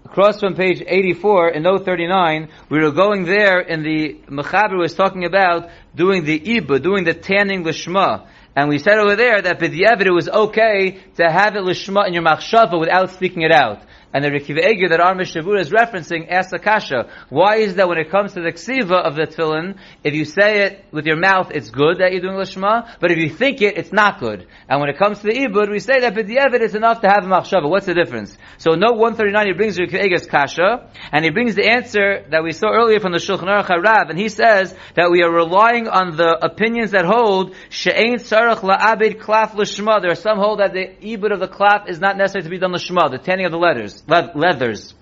Across 0.05 0.39
from 0.39 0.55
page 0.55 0.83
84 0.85 1.49
in 1.49 1.63
note 1.63 1.83
39, 1.83 2.49
we 2.69 2.79
were 2.79 2.91
going 2.91 3.25
there 3.25 3.59
and 3.59 3.83
the 3.83 4.21
Mechaber 4.29 4.77
was 4.77 4.93
talking 4.93 5.25
about 5.25 5.69
doing 5.95 6.23
the 6.23 6.39
Iba, 6.39 6.81
doing 6.81 7.03
the 7.03 7.13
tanning 7.13 7.63
lishma. 7.65 8.27
And 8.55 8.69
we 8.69 8.77
said 8.77 8.97
over 8.99 9.15
there 9.17 9.41
that 9.41 9.59
b'di'evet 9.59 10.05
it 10.05 10.11
was 10.11 10.29
okay 10.29 10.99
to 11.17 11.29
have 11.29 11.55
it 11.55 11.63
lishma 11.63 12.07
in 12.07 12.13
your 12.13 12.23
machshava 12.23 12.79
without 12.79 13.11
speaking 13.11 13.41
it 13.41 13.51
out. 13.51 13.81
And 14.15 14.23
the 14.23 14.29
Rekiva 14.29 14.65
Eger 14.65 14.87
that 14.87 15.01
our 15.01 15.13
Mishavura 15.13 15.59
is 15.59 15.71
referencing 15.71 16.31
asks 16.31 16.53
Akasha, 16.53 17.09
why 17.27 17.57
is 17.57 17.75
that 17.75 17.89
when 17.89 17.97
it 17.97 18.09
comes 18.09 18.31
to 18.35 18.41
the 18.41 18.53
ksiva 18.53 18.93
of 18.93 19.15
the 19.17 19.23
tefillin, 19.23 19.77
if 20.05 20.13
you 20.13 20.23
say 20.23 20.63
it 20.63 20.85
with 20.93 21.05
your 21.05 21.17
mouth, 21.17 21.51
it's 21.53 21.69
good 21.69 21.97
that 21.97 22.13
you're 22.13 22.21
doing 22.21 22.37
Lishma, 22.37 22.95
but 23.01 23.11
if 23.11 23.17
you 23.17 23.29
think 23.29 23.61
it, 23.61 23.77
it's 23.77 23.91
not 23.91 24.21
good. 24.21 24.47
And 24.69 24.79
when 24.79 24.89
it 24.89 24.97
comes 24.97 25.19
to 25.19 25.27
the 25.27 25.33
Ibud, 25.33 25.69
we 25.69 25.79
say 25.79 25.99
that 25.99 26.15
B'di'evet 26.15 26.61
it's 26.61 26.75
enough 26.75 27.01
to 27.01 27.09
have 27.09 27.25
a 27.25 27.27
machshava. 27.27 27.69
What's 27.69 27.87
the 27.87 27.93
difference? 27.93 28.37
So 28.57 28.75
note 28.75 28.95
139, 28.95 29.47
he 29.47 29.51
brings 29.51 29.77
Rekiva 29.77 30.05
Eger's 30.05 30.27
Kasha, 30.27 30.89
and 31.11 31.25
he 31.25 31.31
brings 31.31 31.55
the 31.55 31.69
answer 31.69 32.23
that 32.29 32.41
we 32.41 32.53
saw 32.53 32.71
earlier 32.71 33.01
from 33.01 33.11
the 33.11 33.17
Shulchan 33.17 33.49
Aruch 33.49 33.67
Harav, 33.67 34.09
and 34.09 34.17
he 34.17 34.29
says 34.29 34.73
that 34.95 35.11
we 35.11 35.23
are 35.23 35.29
relying 35.29 35.89
on 35.89 36.15
the 36.15 36.39
opinions 36.41 36.91
that 36.91 37.03
hold, 37.03 37.53
She'ain 37.67 38.19
Sarach 38.19 38.59
La'abid 38.59 39.19
Klaf 39.19 39.55
Lishma. 39.55 40.01
There 40.01 40.11
are 40.11 40.15
some 40.15 40.37
hold 40.37 40.61
that 40.61 40.71
the 40.71 40.87
Ibud 41.05 41.33
of 41.33 41.41
the 41.41 41.49
Klaf 41.49 41.89
is 41.89 41.99
not 41.99 42.15
necessary 42.15 42.43
to 42.43 42.49
be 42.49 42.59
done 42.59 42.71
Lishma, 42.71 43.11
the 43.11 43.17
tanning 43.17 43.45
of 43.45 43.51
the 43.51 43.57
letters 43.57 44.04
leathers. 44.07 44.93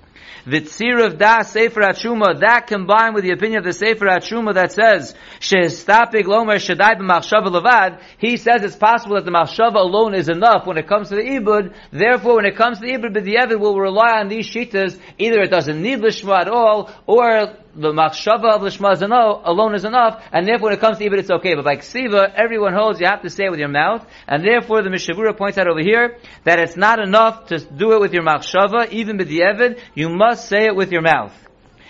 The 0.45 0.59
tzir 0.59 1.05
of 1.05 1.17
da 1.17 1.43
sefer 1.43 1.79
atshuma 1.79 2.41
that 2.41 2.67
combined 2.67 3.15
with 3.15 3.23
the 3.23 3.31
opinion 3.31 3.59
of 3.59 3.63
the 3.63 3.71
sefer 3.71 4.07
atshuma 4.07 4.55
that 4.55 4.73
says 4.73 5.15
shestapig 5.39 6.25
lomer 6.25 6.55
shadai 6.55 6.99
b'machshava 6.99 7.47
levad, 7.47 8.01
he 8.17 8.35
says 8.35 8.61
it's 8.61 8.75
possible 8.75 9.15
that 9.15 9.23
the 9.23 9.31
machshava 9.31 9.75
alone 9.75 10.13
is 10.13 10.27
enough 10.27 10.67
when 10.67 10.77
it 10.77 10.85
comes 10.85 11.07
to 11.09 11.15
the 11.15 11.21
ibud. 11.21 11.73
Therefore, 11.91 12.35
when 12.35 12.45
it 12.45 12.57
comes 12.57 12.79
to 12.79 12.85
the 12.85 12.91
ibud, 12.91 13.13
the 13.13 13.21
b'di'evid 13.21 13.57
will 13.57 13.79
rely 13.79 14.19
on 14.19 14.27
these 14.27 14.45
shitas. 14.45 14.99
Either 15.17 15.39
it 15.43 15.49
doesn't 15.49 15.81
need 15.81 15.99
lishma 15.99 16.41
at 16.41 16.49
all, 16.49 16.91
or 17.07 17.55
the 17.75 17.91
machshava 17.91 18.55
of 18.55 18.61
lishma 18.61 18.93
is 18.93 19.01
enough, 19.01 19.41
alone 19.45 19.75
is 19.75 19.85
enough, 19.85 20.23
and 20.31 20.47
therefore 20.47 20.69
when 20.69 20.73
it 20.73 20.79
comes 20.79 20.97
to 20.99 21.05
ibid 21.09 21.19
it's 21.19 21.31
okay. 21.31 21.55
But 21.55 21.65
by 21.65 21.77
ksiva, 21.77 22.33
everyone 22.35 22.73
holds 22.73 22.99
you 22.99 23.07
have 23.07 23.21
to 23.23 23.29
say 23.29 23.45
it 23.45 23.51
with 23.51 23.59
your 23.59 23.69
mouth, 23.69 24.05
and 24.27 24.45
therefore 24.45 24.83
the 24.83 24.89
Mishavura 24.89 25.35
points 25.35 25.57
out 25.57 25.67
over 25.67 25.81
here 25.81 26.17
that 26.43 26.59
it's 26.59 26.77
not 26.77 26.99
enough 26.99 27.47
to 27.47 27.59
do 27.59 27.93
it 27.93 27.99
with 27.99 28.13
your 28.13 28.23
machshava, 28.23 28.91
even 28.91 29.17
with 29.17 29.27
the 29.27 29.39
evid, 29.39 29.79
you 29.95 30.09
must 30.09 30.47
say 30.47 30.65
it 30.65 30.75
with 30.75 30.91
your 30.91 31.01
mouth. 31.01 31.33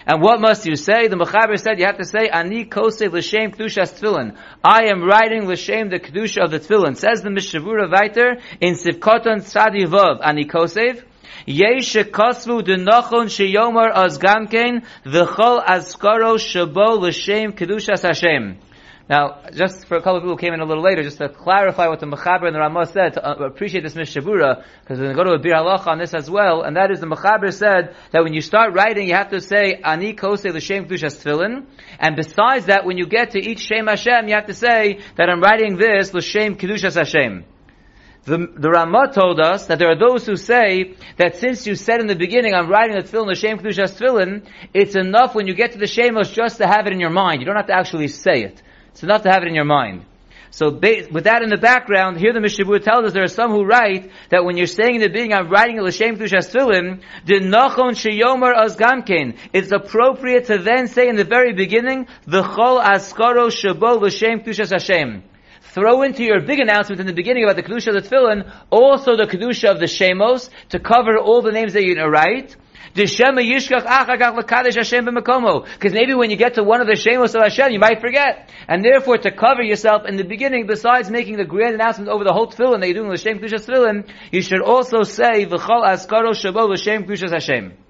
And 0.06 0.22
what 0.22 0.42
must 0.42 0.66
you 0.66 0.76
say? 0.76 1.08
The 1.08 1.16
Mechaber 1.16 1.58
said 1.58 1.80
you 1.80 1.86
have 1.86 1.98
to 1.98 2.06
say, 2.06 2.28
Ani 2.28 2.66
kosei 2.66 3.10
l'shem 3.10 3.52
kedushas 3.52 3.98
tefillin. 3.98 4.38
I 4.64 4.88
am 4.88 5.04
writing 5.04 5.48
l'shem 5.48 5.90
the 5.90 6.00
kedusha 6.00 6.44
of 6.44 6.52
the 6.52 6.60
tefillin. 6.60 6.98
Says 6.98 7.22
the 7.22 7.30
Mishavura 7.30 7.90
Viter 7.90 8.42
in 8.60 8.74
Sivkoton 8.76 9.40
Tzadi 9.40 9.86
Vav, 9.86 10.20
Ani 10.22 10.46
kosev, 10.46 11.04
Yesh 11.46 11.96
kosvu 11.96 12.62
denachon 12.66 13.28
sheyomar 13.28 13.92
az 13.94 14.18
gamkein 14.18 14.84
v'chol 15.06 15.64
azkaro 15.66 16.38
shabo 16.38 17.00
l'shem 17.00 17.54
kedushas 17.54 18.04
Hashem. 18.04 18.58
Now, 19.10 19.42
just 19.54 19.86
for 19.88 19.98
a 19.98 20.02
couple 20.02 20.16
of 20.16 20.24
people 20.24 20.36
who 20.36 20.40
came 20.40 20.54
in 20.54 20.62
a 20.62 20.66
little 20.66 20.82
later, 20.82 21.04
just 21.04 21.18
to 21.18 21.28
clarify 21.28 21.90
what 21.90 22.00
the 22.00 22.06
Mechaber 22.06 22.46
and 22.46 22.56
the 22.56 22.60
Ramah 22.60 22.86
said, 22.86 23.14
to 23.16 23.28
uh, 23.28 23.34
appreciate 23.46 23.84
this 23.84 23.96
Mishabura, 23.96 24.64
because 24.80 24.98
we're 24.98 25.14
going 25.14 25.18
to 25.18 25.24
go 25.24 25.24
to 25.26 25.36
a 25.36 25.40
Bir 25.40 25.52
Halacha 25.52 25.88
on 25.88 26.00
this 26.00 26.14
as 26.14 26.32
well, 26.32 26.62
and 26.62 26.78
that 26.78 26.90
is 26.90 27.02
the 27.02 27.08
Mechaber 27.08 27.54
said 27.54 27.96
that 28.12 28.24
when 28.24 28.34
you 28.34 28.40
start 28.40 28.74
writing, 28.74 29.10
you 29.10 29.14
have 29.14 29.30
to 29.32 29.42
say, 29.42 29.82
Ani 29.84 30.14
Kose 30.14 30.46
L'Shem 30.46 30.86
Kedushas 30.86 31.22
Tefillin, 31.22 31.66
and 32.00 32.16
besides 32.16 32.68
that, 32.68 32.86
when 32.86 32.98
you 32.98 33.06
get 33.06 33.32
to 33.32 33.40
each 33.40 33.60
Shem 33.60 33.88
Hashem, 33.88 34.30
you 34.30 34.36
have 34.36 34.48
to 34.48 34.54
say 34.54 35.00
that 35.18 35.30
I'm 35.30 35.42
writing 35.42 35.76
this 35.76 36.14
L'Shem 36.14 36.56
Kedushas 36.56 36.96
Hashem. 36.96 37.44
The, 38.26 38.48
the 38.56 38.70
Ramah 38.70 39.12
told 39.14 39.42
us 39.42 39.66
that 39.66 39.80
there 39.80 39.90
are 39.90 40.00
those 40.00 40.26
who 40.26 40.38
say 40.38 40.96
that 41.18 41.36
since 41.36 41.68
you 41.68 41.76
said 41.76 42.00
in 42.00 42.08
the 42.08 42.16
beginning, 42.16 42.54
I'm 42.54 42.70
writing 42.70 42.96
the 42.96 43.02
tefillin, 43.02 43.28
the 43.28 43.36
Shem 43.36 43.60
Kedushas 43.60 44.00
tefillin, 44.00 44.46
it's 44.74 44.96
enough 44.96 45.36
when 45.36 45.46
you 45.46 45.54
get 45.54 45.74
to 45.74 45.78
the 45.78 45.86
Shemos 45.86 46.34
just 46.34 46.58
to 46.58 46.68
have 46.68 46.88
it 46.88 46.94
in 46.94 47.02
your 47.02 47.10
mind. 47.10 47.42
You 47.42 47.46
don't 47.46 47.58
have 47.58 47.68
to 47.68 47.76
actually 47.76 48.08
say 48.08 48.44
it. 48.44 48.62
It's 48.92 49.04
enough 49.04 49.24
to 49.24 49.30
have 49.30 49.44
it 49.44 49.50
in 49.50 49.56
your 49.56 49.66
mind. 49.66 50.06
So 50.52 50.72
ba- 50.72 51.08
with 51.12 51.26
that 51.26 51.42
in 51.42 51.50
the 51.50 51.58
background, 51.58 52.18
here 52.18 52.32
the 52.32 52.40
Mishabur 52.40 52.82
tells 52.82 53.08
us 53.08 53.14
there 53.14 53.24
are 53.24 53.28
some 53.28 53.52
who 53.52 53.66
write 53.66 54.10
that 54.30 54.46
when 54.46 54.56
you're 54.56 54.68
saying 54.68 54.96
in 54.96 55.02
the 55.02 55.10
beginning, 55.10 55.34
I'm 55.34 55.50
writing 55.50 55.80
a 55.80 55.84
L'Shem 55.84 56.16
Kedushas 56.16 56.50
tefillin, 56.50 57.02
Nachon 57.26 57.92
Sheyomar 57.92 58.56
Az 58.56 58.78
Gamkein, 58.78 59.36
it's 59.52 59.74
appropriate 59.74 60.46
to 60.46 60.60
then 60.60 60.88
say 60.88 61.10
in 61.10 61.18
the 61.18 61.26
very 61.26 61.52
beginning, 61.52 62.08
the 62.26 62.44
Chol 62.44 62.82
Askaro 62.82 63.48
Shabo 63.48 64.00
L'Shem 64.00 64.40
Kedushas 64.40 64.72
Hashem 64.72 65.24
throw 65.74 66.04
into 66.04 66.24
your 66.24 66.40
big 66.42 66.60
announcement 66.60 67.02
in 67.02 67.08
the 67.08 67.14
beginning 67.14 67.44
about 67.44 67.56
the 67.56 67.64
Kedusha 67.64 67.96
of 67.96 67.96
the 67.96 68.02
Tefillin, 68.08 68.52
also 68.70 69.18
the 69.18 69.26
Kedusha 69.26 69.72
of 69.72 69.80
the 69.80 69.88
Shemos, 69.88 70.50
to 70.70 70.80
cover 70.80 71.18
all 71.18 71.42
the 71.42 71.52
names 71.52 71.74
that 71.74 71.84
you're 71.84 71.96
going 71.96 72.06
to 72.06 72.12
write. 72.12 72.56
Because 72.94 73.20
maybe 75.94 76.14
when 76.14 76.30
you 76.30 76.36
get 76.36 76.54
to 76.56 76.64
one 76.64 76.80
of 76.80 76.86
the 76.86 76.94
Shemos 76.94 77.34
of 77.34 77.42
Hashem, 77.42 77.72
you 77.72 77.80
might 77.80 78.02
forget. 78.02 78.52
And 78.68 78.86
therefore, 78.86 79.18
to 79.18 79.32
cover 79.32 79.64
yourself 79.64 80.06
in 80.06 80.16
the 80.16 80.24
beginning, 80.24 80.68
besides 80.68 81.10
making 81.10 81.38
the 81.38 81.46
grand 81.46 81.74
announcement 81.74 82.10
over 82.10 82.24
the 82.24 82.34
whole 82.34 82.46
Tefillin 82.48 82.82
that 82.82 82.88
you're 82.88 83.04
doing 83.04 83.10
L'Shem 83.10 83.40
Kedusha 83.40 83.66
Tefillin, 83.66 84.08
you 84.32 84.44
should 84.44 84.62
also 84.62 85.02
say, 85.02 85.48
V'chol 85.48 85.84
Askaro 85.84 86.34
Shabo 86.36 86.70
L'Shem 86.70 87.06
Kedusha 87.06 87.32
Hashem. 87.32 87.83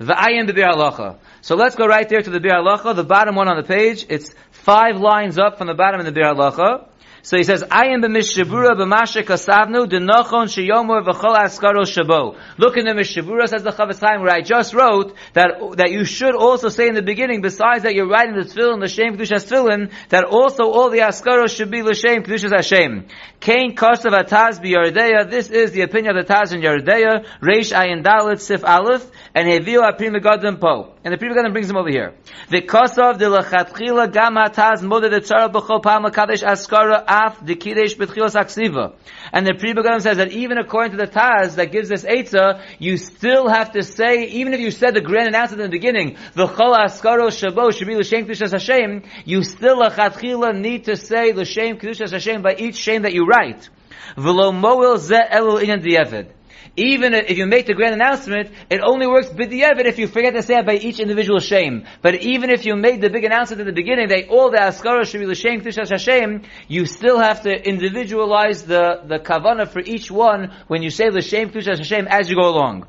V'ayim 0.00 0.48
b'bir 0.48 0.72
halacha. 0.72 1.16
So 1.40 1.56
let's 1.56 1.74
go 1.74 1.86
right 1.86 2.08
there 2.08 2.20
to 2.20 2.30
the 2.30 2.40
bir 2.40 2.50
halacha, 2.50 2.94
the 2.94 3.04
bottom 3.04 3.34
one 3.34 3.48
on 3.48 3.56
the 3.56 3.62
page. 3.62 4.04
It's 4.08 4.34
five 4.50 4.98
lines 4.98 5.38
up 5.38 5.58
from 5.58 5.68
the 5.68 5.74
bottom 5.74 6.00
in 6.00 6.06
the 6.06 6.12
bir 6.12 6.24
halacha. 6.24 6.86
So 7.26 7.36
he 7.36 7.42
says, 7.42 7.64
I 7.68 7.86
am 7.86 8.02
b'mishabura 8.02 8.76
b'mashe 8.78 9.24
kasavnu 9.24 9.88
denachon 9.88 10.46
sheyomor 10.46 11.04
v'chol 11.04 11.36
askaro 11.36 11.82
shabo. 11.82 12.38
Look 12.56 12.76
in 12.76 12.84
the 12.84 12.92
mishabura, 12.92 13.48
says 13.48 13.64
the 13.64 13.72
Chofetz 13.72 13.98
Chaim, 13.98 14.20
where 14.20 14.30
I 14.30 14.42
just 14.42 14.72
wrote 14.72 15.12
that, 15.32 15.58
that 15.76 15.90
you 15.90 16.04
should 16.04 16.36
also 16.36 16.68
say 16.68 16.86
in 16.86 16.94
the 16.94 17.02
beginning, 17.02 17.40
besides 17.40 17.82
that 17.82 17.96
you're 17.96 18.06
writing 18.06 18.36
the 18.36 18.42
tefillin, 18.42 18.78
the 18.80 18.86
shem 18.86 19.16
kedushas 19.16 19.44
tefillin, 19.50 19.90
that 20.10 20.22
also 20.22 20.70
all 20.70 20.88
the 20.88 20.98
askaro 20.98 21.50
should 21.50 21.68
be 21.68 21.82
l'shem 21.82 22.22
kedushas 22.22 22.52
Hashem. 22.52 23.08
Kain 23.40 23.74
kasav 23.74 24.12
ataz 24.12 24.60
b'yardeya, 24.62 25.28
this 25.28 25.50
is 25.50 25.72
the 25.72 25.80
opinion 25.80 26.16
of 26.16 26.24
the 26.24 26.32
Taz 26.32 26.52
in 26.52 26.60
Yardeya, 26.60 27.26
Reish 27.42 27.74
Ayin 27.76 28.04
Dalit 28.04 28.38
Sif 28.38 28.64
Aleph, 28.64 29.04
and 29.34 29.48
Hevio 29.48 29.82
Aprim 29.82 30.16
Megadim 30.16 30.60
Po. 30.60 30.94
And 31.04 31.12
the 31.12 31.18
Pri 31.18 31.30
Megadim 31.30 31.50
brings 31.50 31.68
him 31.68 31.76
over 31.76 31.90
here. 31.90 32.14
The 32.50 32.62
lachatchila 32.62 34.12
gam 34.12 34.36
ataz 34.36 34.82
moda 34.82 35.10
de 35.10 35.20
tzara 35.20 35.50
b'chol 35.52 35.82
pam 35.82 36.04
l'kadesh 36.04 36.44
askara 36.44 37.15
af 37.24 37.34
de 37.44 37.54
kidesh 37.54 37.96
b'tchilas 37.96 38.34
aksiva. 38.42 38.94
And 39.32 39.46
the 39.46 39.54
Pri 39.54 39.74
Megadim 39.74 40.02
says 40.02 40.16
that 40.18 40.32
even 40.32 40.58
according 40.58 40.92
to 40.92 40.98
the 40.98 41.10
Taz 41.10 41.56
that 41.56 41.72
gives 41.72 41.88
this 41.88 42.04
Eitzah, 42.04 42.62
you 42.78 42.96
still 42.96 43.48
have 43.48 43.72
to 43.72 43.82
say, 43.82 44.26
even 44.40 44.54
if 44.54 44.60
you 44.60 44.70
said 44.70 44.94
the 44.94 45.00
grand 45.00 45.28
announcement 45.28 45.62
in 45.62 45.70
the 45.70 45.76
beginning, 45.76 46.16
the 46.34 46.46
chol 46.46 46.76
askaro 46.76 47.28
shabo 47.28 47.66
be 47.86 47.94
l'shem 47.96 48.26
kedushas 48.26 48.52
Hashem, 48.52 49.02
you 49.24 49.42
still 49.42 49.78
lachatchila 49.78 50.58
need 50.58 50.84
to 50.84 50.96
say 50.96 51.32
l'shem 51.32 51.78
kedushas 51.78 52.12
Hashem 52.12 52.42
by 52.42 52.54
each 52.56 52.76
shame 52.76 53.02
that 53.02 53.14
you 53.14 53.26
write. 53.26 53.68
V'lo 54.16 54.52
moel 54.54 54.98
ze 54.98 55.16
elul 55.16 55.62
inyan 55.62 55.82
di'evid. 55.82 56.35
Even 56.76 57.14
if 57.14 57.36
you 57.38 57.46
make 57.46 57.66
the 57.66 57.74
grand 57.74 57.94
announcement, 57.94 58.50
it 58.70 58.80
only 58.82 59.06
works 59.06 59.28
b'di'evid 59.28 59.84
if 59.84 59.98
you 59.98 60.08
forget 60.08 60.34
to 60.34 60.42
say 60.42 60.56
it 60.58 60.66
by 60.66 60.74
each 60.74 61.00
individual 61.00 61.38
shame. 61.38 61.86
But 62.02 62.22
even 62.22 62.50
if 62.50 62.64
you 62.64 62.76
made 62.76 63.00
the 63.00 63.10
big 63.10 63.24
announcement 63.24 63.60
in 63.60 63.66
the 63.66 63.72
beginning 63.72 64.08
that 64.08 64.28
all 64.28 64.50
the 64.50 64.58
askara 64.58 65.06
should 65.06 65.20
be 65.20 65.26
l'shem 65.26 65.60
kedushas 65.60 65.90
Hashem, 65.90 66.42
you 66.68 66.86
still 66.86 67.18
have 67.18 67.42
to 67.42 67.50
individualize 67.50 68.64
the, 68.64 69.02
the 69.06 69.18
kavana 69.18 69.68
for 69.68 69.80
each 69.80 70.10
one 70.10 70.52
when 70.66 70.82
you 70.82 70.90
say 70.90 71.10
l'shem 71.10 71.50
kedushas 71.50 71.78
Hashem 71.78 72.06
as 72.08 72.28
you 72.28 72.36
go 72.36 72.48
along. 72.48 72.86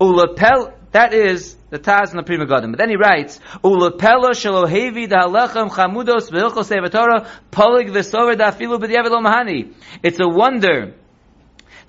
Ulapel, 0.00 0.74
that 0.92 1.12
is 1.12 1.56
the 1.70 1.78
Taz 1.78 2.10
and 2.10 2.18
the 2.18 2.22
Pri 2.22 2.36
Megadim. 2.36 2.70
But 2.70 2.78
then 2.78 2.90
he 2.90 2.96
writes, 2.96 3.40
Ulapela 3.64 4.32
shalohevi 4.32 5.08
dahalechem 5.08 5.70
chamudos 5.70 6.30
v'hilchos 6.30 6.70
sevatora 6.70 7.26
polig 7.50 7.90
v'sover 7.90 8.34
dafilu 8.34 8.78
b'di'evid 8.78 9.10
lo 9.10 9.20
mahani. 9.20 9.74
It's 10.02 10.20
a 10.20 10.28
wonder 10.28 10.94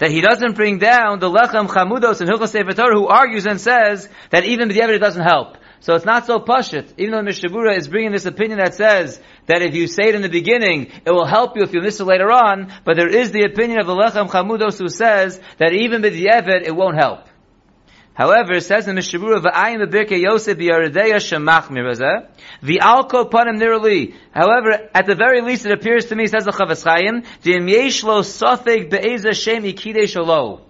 that 0.04 0.12
he 0.12 0.20
doesn't 0.20 0.58
bring 0.58 0.80
down 0.80 1.20
the 1.20 1.30
lechem 1.30 1.70
chamudos 1.70 2.20
and 2.20 2.30
hilchos 2.30 2.52
sevatora 2.54 2.92
who 2.92 3.08
argues 3.08 3.46
and 3.46 3.62
says 3.62 4.10
that 4.32 4.44
even 4.44 4.68
b'di'evid 4.68 4.96
it 4.96 5.00
doesn't 5.00 5.24
help. 5.24 5.56
So 5.80 5.96
it's 5.96 6.04
not 6.04 6.26
so 6.26 6.40
pashut. 6.42 6.92
Even 6.98 7.12
though 7.12 7.32
Mishabura 7.32 7.78
is 7.78 7.88
bringing 7.88 8.12
this 8.12 8.26
opinion 8.26 8.60
that 8.60 8.74
says 8.74 9.22
that 9.46 9.62
if 9.62 9.74
you 9.76 9.88
say 9.88 10.10
it 10.10 10.16
in 10.16 10.22
the 10.22 10.28
beginning, 10.28 10.92
it 11.06 11.12
will 11.12 11.26
help 11.26 11.56
you 11.56 11.64
if 11.64 11.74
you 11.74 11.82
miss 11.82 12.02
it 12.02 12.04
later 12.04 12.30
on, 12.34 12.74
but 12.84 12.98
there 12.98 13.08
is 13.08 13.32
the 13.32 13.44
opinion 13.44 13.80
of 13.80 13.88
the 13.88 13.94
lechem 13.94 14.30
chamudos 14.30 14.78
who 14.78 14.90
says 14.90 15.40
that 15.58 15.72
even 15.72 16.02
b'di'evid 16.02 16.68
it 16.68 16.76
won't 16.76 16.98
help. 16.98 17.30
However, 18.14 18.54
it 18.54 18.62
says 18.62 18.88
in 18.88 18.96
the 18.96 19.02
Mishabura, 19.02 19.42
"V'ayim 19.42 19.88
b'birkei 19.88 20.22
Yosef 20.22 20.58
b'yaredeya 20.58 21.16
shemach 21.16 21.68
mirazeh 21.70 22.28
v'alko 22.62 23.30
panim 23.30 23.60
nirali." 23.60 24.14
However, 24.32 24.90
at 24.94 25.08
the 25.08 25.16
very 25.16 25.42
least, 25.42 25.66
it 25.66 25.72
appears 25.72 26.06
to 26.08 26.16
me, 26.16 26.28
says 26.28 26.46
the 26.46 26.52
Chofetz 26.52 26.84
Chaim, 26.84 27.24
"Dim 27.42 27.68
yesh 27.68 28.04
lo 28.04 28.22
sofek 28.22 28.90
be'ezah 28.90 29.34
shem 29.34 29.64
ikidei 29.64 30.04
shalo." 30.04 30.62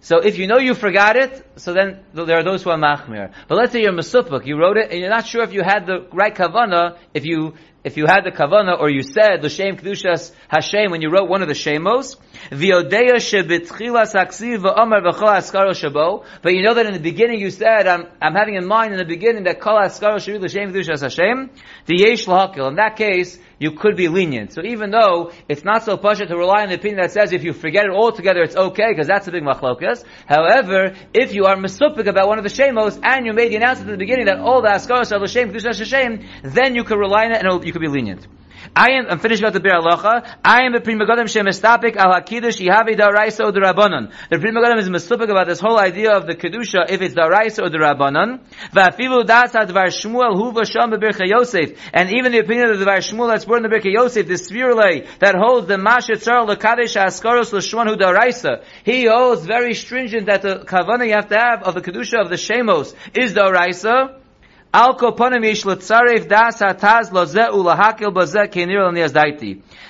So 0.00 0.18
if 0.18 0.38
you 0.38 0.46
know 0.46 0.58
you 0.58 0.74
forgot 0.74 1.16
it, 1.16 1.44
so 1.56 1.72
then 1.72 2.00
there 2.14 2.38
are 2.38 2.44
those 2.44 2.62
who 2.62 2.70
are 2.70 2.78
machmir. 2.78 3.32
But 3.48 3.56
let's 3.56 3.72
say 3.72 3.82
you're 3.82 3.92
masupuk, 3.92 4.46
you 4.46 4.56
wrote 4.56 4.76
it, 4.76 4.90
and 4.90 5.00
you're 5.00 5.10
not 5.10 5.26
sure 5.26 5.42
if 5.42 5.52
you 5.52 5.62
had 5.62 5.86
the 5.86 6.06
right 6.12 6.34
kavana, 6.34 6.96
if 7.14 7.24
you 7.26 7.54
if 7.84 7.96
you 7.96 8.06
had 8.06 8.24
the 8.24 8.32
kavana 8.32 8.78
or 8.78 8.90
you 8.90 9.02
said 9.02 9.40
the 9.40 9.48
shem 9.48 9.76
kedushas 9.76 10.32
Hashem 10.48 10.90
when 10.90 11.00
you 11.00 11.10
wrote 11.10 11.28
one 11.28 11.42
of 11.42 11.48
the 11.48 11.54
shemos, 11.54 12.16
v'odeya 12.50 13.16
shebitchilas 13.16 14.14
haksiv 14.14 14.58
v'omer 14.58 15.00
v'chol 15.02 15.70
shabo. 15.70 16.24
But 16.42 16.54
you 16.54 16.62
know 16.62 16.74
that 16.74 16.86
in 16.86 16.92
the 16.92 17.00
beginning 17.00 17.40
you 17.40 17.50
said, 17.50 17.86
I'm, 17.86 18.06
I'm 18.20 18.34
having 18.34 18.54
in 18.54 18.66
mind 18.66 18.92
in 18.92 18.98
the 18.98 19.04
beginning 19.04 19.44
that 19.44 19.60
kol 19.60 19.78
askaro 19.78 20.16
shabi 20.16 20.40
l'shem 20.40 20.72
kedushas 20.72 21.02
Hashem, 21.02 21.50
the 21.86 21.96
yesh 21.96 22.26
lahakil. 22.26 22.68
In 22.68 22.74
that 22.76 22.96
case, 22.96 23.38
you 23.58 23.72
could 23.72 23.96
be 23.96 24.08
lenient. 24.08 24.52
So 24.52 24.62
even 24.64 24.90
though 24.90 25.32
it's 25.48 25.64
not 25.64 25.84
so 25.84 25.96
pasha 25.96 26.26
to 26.26 26.36
rely 26.36 26.62
on 26.62 26.68
the 26.68 26.76
opinion 26.76 27.00
that 27.00 27.10
says 27.10 27.32
if 27.32 27.42
you 27.42 27.52
forget 27.52 27.84
it 27.84 27.90
altogether, 27.90 28.40
it's 28.42 28.56
okay, 28.56 28.88
because 28.90 29.08
that's 29.08 29.26
a 29.26 29.32
big 29.32 29.42
machlokas. 29.42 30.04
However, 30.26 30.94
if 31.12 31.34
you 31.34 31.46
are 31.46 31.56
misupik 31.56 32.06
about 32.06 32.28
one 32.28 32.38
of 32.38 32.44
the 32.44 32.50
shemos, 32.50 33.00
and 33.02 33.26
you 33.26 33.32
made 33.32 33.50
the 33.50 33.56
announcement 33.56 33.90
at 33.90 33.92
the 33.92 33.98
beginning 33.98 34.26
that 34.26 34.38
all 34.38 34.62
the 34.62 34.68
askaros 34.68 35.12
are 35.12 35.18
l'shem 35.18 35.50
kedushas 35.52 35.78
Hashem, 35.78 36.24
then 36.42 36.74
you 36.74 36.84
could 36.84 36.98
rely 36.98 37.26
on 37.26 37.32
it 37.32 37.38
and 37.38 37.48
you 37.68 37.72
could 37.72 37.82
be 37.82 37.88
lenient. 37.88 38.26
I 38.74 38.92
am, 38.92 39.06
I'm 39.08 39.18
finishing 39.18 39.46
out 39.46 39.52
the 39.52 39.60
Bir 39.60 39.70
Halacha. 39.70 40.26
I 40.44 40.62
am 40.62 40.74
a 40.74 40.80
Pri 40.80 40.94
Megadim 40.94 41.26
shemestapik 41.26 41.96
al 41.96 42.20
hakidush 42.20 42.60
yihavi 42.60 42.96
daraisa 42.98 43.44
or 43.44 43.52
darabanan. 43.52 44.12
The 44.30 44.38
Pri 44.38 44.50
Megadim 44.50 44.78
is 44.78 44.88
mistupik 44.88 45.30
about 45.30 45.46
this 45.46 45.60
whole 45.60 45.78
idea 45.78 46.12
of 46.12 46.26
the 46.26 46.34
kedusha 46.34 46.90
if 46.90 47.00
it's 47.00 47.14
daraisa 47.14 47.64
or 47.64 47.70
darabanan. 47.70 48.40
Va'afilu 48.72 49.26
das 49.26 49.52
advar 49.52 49.88
Shmuel 49.88 50.34
hu 50.34 50.52
v'sham 50.52 50.92
bebircha 50.92 51.26
Yosef. 51.26 51.78
And 51.92 52.10
even 52.10 52.32
the 52.32 52.38
opinion 52.38 52.70
of 52.70 52.78
the 52.78 52.84
Dvar 52.84 52.98
Shmuel 52.98 53.30
that's 53.30 53.44
brought 53.44 53.64
in 53.64 53.70
the 53.70 53.76
Birka 53.76 53.92
Yosef, 53.92 54.26
the 54.26 54.34
Svirle 54.34 55.06
that 55.18 55.34
holds 55.36 55.68
the 55.68 55.76
Mashet 55.76 56.22
Tzar 56.22 56.46
lekadesh 56.46 57.00
askaros 57.00 57.52
l'shwan 57.52 57.88
hu 57.88 57.96
daraisa. 57.96 58.64
He 58.84 59.06
holds 59.06 59.44
very 59.44 59.74
stringent 59.74 60.26
that 60.26 60.42
the 60.42 60.60
kavana 60.60 61.06
you 61.06 61.14
have 61.14 61.28
to 61.28 61.38
have 61.38 61.62
of 61.62 61.74
the 61.74 61.80
kedusha 61.80 62.20
of 62.20 62.28
the 62.28 62.36
shemos 62.36 62.94
is 63.14 63.34
daraisa. 63.34 64.20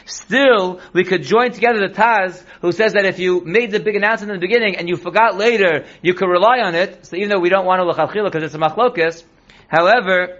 Still, 0.06 0.80
we 0.92 1.04
could 1.04 1.23
join 1.23 1.50
together 1.50 1.80
the 1.80 1.92
Taz 1.92 2.42
who 2.61 2.70
says 2.73 2.92
that 2.92 3.04
if 3.04 3.18
you 3.18 3.44
made 3.44 3.73
the 3.73 3.80
big 3.80 3.97
announcement 3.97 4.30
in 4.32 4.40
the 4.40 4.47
beginning 4.47 4.76
and 4.76 4.88
you 4.88 4.97
forgot 4.97 5.37
later, 5.37 5.85
you 6.00 6.14
could 6.14 6.28
rely 6.28 6.61
on 6.61 6.76
it. 6.76 7.06
So 7.06 7.16
even 7.16 7.28
though 7.28 7.40
we 7.40 7.49
don't 7.49 7.66
want 7.66 7.80
to 7.80 7.85
l'chachila 7.85 8.30
because 8.30 8.44
it's 8.44 8.54
a 8.54 8.58
machlokis, 8.58 9.25
however, 9.66 10.38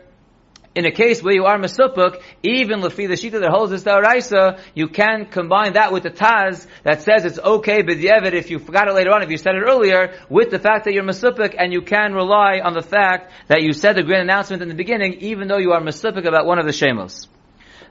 in 0.79 0.87
a 0.87 0.93
case 0.93 1.21
where 1.25 1.35
you 1.35 1.45
are 1.45 1.59
masupuk, 1.59 2.23
even 2.45 2.81
lefi 2.81 3.09
the 3.09 3.15
shita 3.15 3.41
that 3.41 3.51
holds 3.51 3.73
this 3.73 3.83
daraisa, 3.83 4.61
you 4.75 4.87
can 4.87 5.27
combine 5.27 5.73
that 5.73 5.93
with 5.93 6.05
the 6.05 6.11
taz 6.11 6.69
that 6.85 7.03
says 7.03 7.25
it's 7.25 7.41
okay 7.41 7.83
b'di'evet 7.83 8.33
if 8.33 8.49
you 8.49 8.61
forgot 8.61 8.87
it 8.87 8.95
later 8.95 9.11
on, 9.11 9.21
if 9.23 9.29
you 9.29 9.39
said 9.39 9.57
it 9.57 9.65
earlier, 9.67 10.15
with 10.31 10.51
the 10.51 10.61
fact 10.61 10.85
that 10.85 10.95
you're 10.95 11.03
masupuk, 11.03 11.57
and 11.59 11.73
you 11.73 11.83
can 11.83 12.15
rely 12.15 12.61
on 12.63 12.75
the 12.75 12.83
fact 12.83 13.33
that 13.49 13.63
you 13.63 13.73
said 13.73 13.97
the 13.97 14.05
grand 14.05 14.23
announcement 14.23 14.63
in 14.63 14.69
the 14.69 14.75
beginning, 14.77 15.15
even 15.15 15.49
though 15.49 15.59
you 15.59 15.73
are 15.73 15.81
masupuk 15.81 16.25
about 16.25 16.47
one 16.47 16.61
of 16.61 16.65
the 16.65 16.73
shemos. 16.73 17.27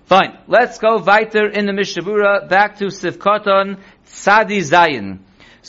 Fine. 0.05 0.37
Let's 0.47 0.77
go 0.77 0.99
weiter 0.99 1.49
in 1.49 1.65
the 1.65 1.73
Mishabura, 1.73 2.47
back 2.47 2.77
to 2.77 2.85
Sivkoton 2.85 3.81
Tzadi 4.05 4.59
Zayin. 4.59 5.19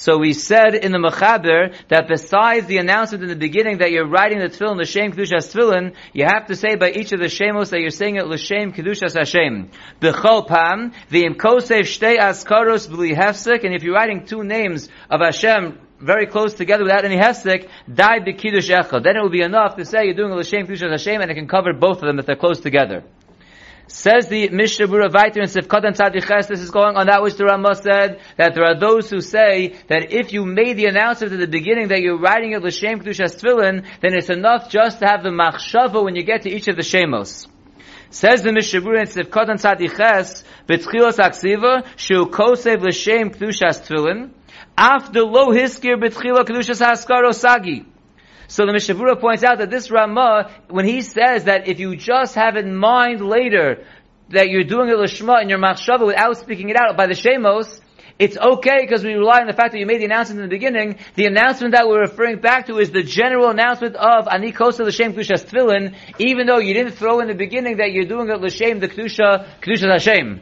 So 0.01 0.17
we 0.17 0.33
said 0.33 0.77
in 0.77 0.93
the 0.93 0.99
Mechaber 0.99 1.75
that 1.89 2.07
besides 2.07 2.69
the 2.69 2.77
announcement 2.79 3.25
in 3.25 3.29
the 3.29 3.35
beginning 3.35 3.79
that 3.79 3.91
you're 3.91 4.07
writing 4.07 4.39
the 4.39 4.47
tefillin, 4.47 4.77
L'Shem 4.77 5.11
Kedushas 5.11 5.53
Tefillin, 5.53 5.95
you 6.13 6.25
have 6.25 6.47
to 6.47 6.55
say 6.55 6.77
by 6.77 6.93
each 6.93 7.11
of 7.11 7.19
the 7.19 7.27
Shemos 7.27 7.71
that 7.71 7.81
you're 7.81 7.91
saying 7.91 8.15
it 8.15 8.29
L'Shem 8.29 8.73
Kedushas 8.73 9.19
Hashem. 9.19 9.71
B'chol 10.01 10.47
Pam, 10.47 10.93
V'im 11.11 11.35
Kosev 11.35 11.81
Shtei 11.81 12.17
Askaros 12.17 12.89
B'li 12.89 13.17
Hefsek, 13.17 13.65
and 13.65 13.75
if 13.75 13.83
you're 13.83 13.95
writing 13.95 14.25
two 14.25 14.45
names 14.45 14.89
of 15.11 15.21
Hashem 15.21 15.81
very 16.01 16.27
close 16.27 16.55
together 16.55 16.85
without 16.85 17.05
any 17.05 17.17
hefsek, 17.17 17.69
die 17.93 18.21
b'kiddush 18.21 18.71
echad. 18.71 19.03
Then 19.03 19.17
it 19.17 19.21
will 19.21 19.31
be 19.31 19.43
enough 19.43 19.75
to 19.79 19.85
say 19.85 20.05
you're 20.05 20.15
doing 20.15 20.33
l'shem 20.33 20.69
kiddush 20.69 20.81
Hashem, 20.81 21.21
and 21.21 21.29
it 21.29 21.35
can 21.35 21.49
cover 21.49 21.73
both 21.73 21.97
of 21.97 22.07
them 22.07 22.21
if 22.21 22.27
they're 22.27 22.37
close 22.37 22.61
together. 22.61 23.03
Says 23.91 24.29
the 24.29 24.51
Mishnah 24.51 24.87
Berurah 24.87 25.11
Vayter 25.11 25.39
in 25.39 25.49
Sifkat 25.49 25.97
Tzadiches, 25.97 26.47
this 26.47 26.61
is 26.61 26.71
going 26.71 26.97
on 26.97 27.07
that 27.07 27.23
which 27.23 27.37
the 27.37 27.45
Ramah 27.47 27.75
said, 27.75 28.21
that 28.37 28.55
there 28.55 28.65
are 28.65 28.79
those 28.79 29.09
who 29.09 29.23
say 29.23 29.77
that 29.89 30.13
if 30.13 30.35
you 30.35 30.45
made 30.45 30.77
the 30.77 30.85
announcement 30.85 31.33
at 31.33 31.39
the 31.39 31.47
beginning 31.47 31.89
that 31.89 32.03
you're 32.03 32.19
writing 32.19 32.53
it 32.53 32.63
L'Shem 32.63 33.01
Kedushas 33.01 33.41
Tefillin, 33.41 33.87
then 34.03 34.13
it's 34.13 34.29
enough 34.29 34.69
just 34.69 34.99
to 34.99 35.07
have 35.07 35.23
the 35.23 35.31
Machshava 35.31 36.05
when 36.05 36.17
you 36.17 36.23
get 36.23 36.43
to 36.43 36.51
each 36.51 36.69
of 36.69 36.77
the 36.77 36.83
Shemos. 36.83 37.49
Says 38.11 38.43
the 38.43 38.53
Mishnah 38.53 38.83
Berurah 38.83 39.01
in 39.01 39.07
Sifkat 39.07 39.49
and 39.49 39.59
Tzadiches, 39.59 40.45
B'tchilos 40.69 41.19
Aksiva, 41.19 41.87
Shu 41.97 42.27
Kosev 42.27 42.83
L'Shem 42.83 43.31
Kedushas 43.31 43.81
Tefillin, 43.81 44.33
after 44.77 45.23
lo 45.23 45.51
hiskir 45.51 45.97
b'tchila 45.97 46.45
kedushas 46.45 46.85
haskaro 46.85 47.33
sagi. 47.33 47.87
So 48.49 48.65
the 48.65 48.73
Mishnah 48.73 48.95
Berurah 48.95 49.21
points 49.21 49.45
out 49.45 49.59
that 49.59 49.69
this 49.69 49.91
Ramah, 49.91 50.51
when 50.69 50.87
he 50.87 51.03
says 51.03 51.45
that 51.45 51.69
if 51.69 51.79
you 51.81 51.97
just 51.97 52.35
have 52.35 52.57
in 52.57 52.75
mind 52.75 53.21
later 53.21 53.85
that 54.31 54.49
you're 54.49 54.65
doing 54.65 54.89
it 54.89 54.97
lishma 54.97 55.43
in 55.43 55.51
your 55.51 55.59
machshava 55.59 56.07
without 56.07 56.39
speaking 56.39 56.71
it 56.71 56.77
out 56.77 56.97
by 56.97 57.07
the 57.07 57.13
shemos, 57.13 57.79
it's 58.19 58.39
okay 58.39 58.79
because 58.81 59.05
we 59.05 59.13
rely 59.13 59.43
on 59.43 59.49
the 59.49 59.53
fact 59.53 59.73
that 59.73 59.79
you 59.79 59.85
made 59.85 60.01
the 60.01 60.07
announcement 60.07 60.41
in 60.41 60.49
the 60.49 60.55
beginning. 60.55 60.99
The 61.15 61.27
announcement 61.27 61.75
that 61.75 61.87
we're 61.87 62.01
referring 62.01 62.41
back 62.41 62.67
to 62.67 62.79
is 62.79 62.91
the 62.91 63.03
general 63.03 63.51
announcement 63.51 63.97
of 63.97 64.27
Ani 64.29 64.53
Kosa 64.53 64.83
L'Shem 64.85 65.13
Kedushas 65.13 65.45
Tefillin, 65.45 65.95
even 66.19 66.47
though 66.47 66.59
you 66.59 66.73
didn't 66.73 66.95
throw 66.95 67.21
in 67.21 67.29
the 67.29 67.35
beginning 67.35 67.77
that 67.77 67.93
you're 67.93 68.07
doing 68.07 68.31
it 68.31 68.41
L'Shem 68.41 68.81
the 68.81 68.89
Kedusha, 68.89 69.47
Kedusha 69.61 69.93
Hashem. 69.93 70.41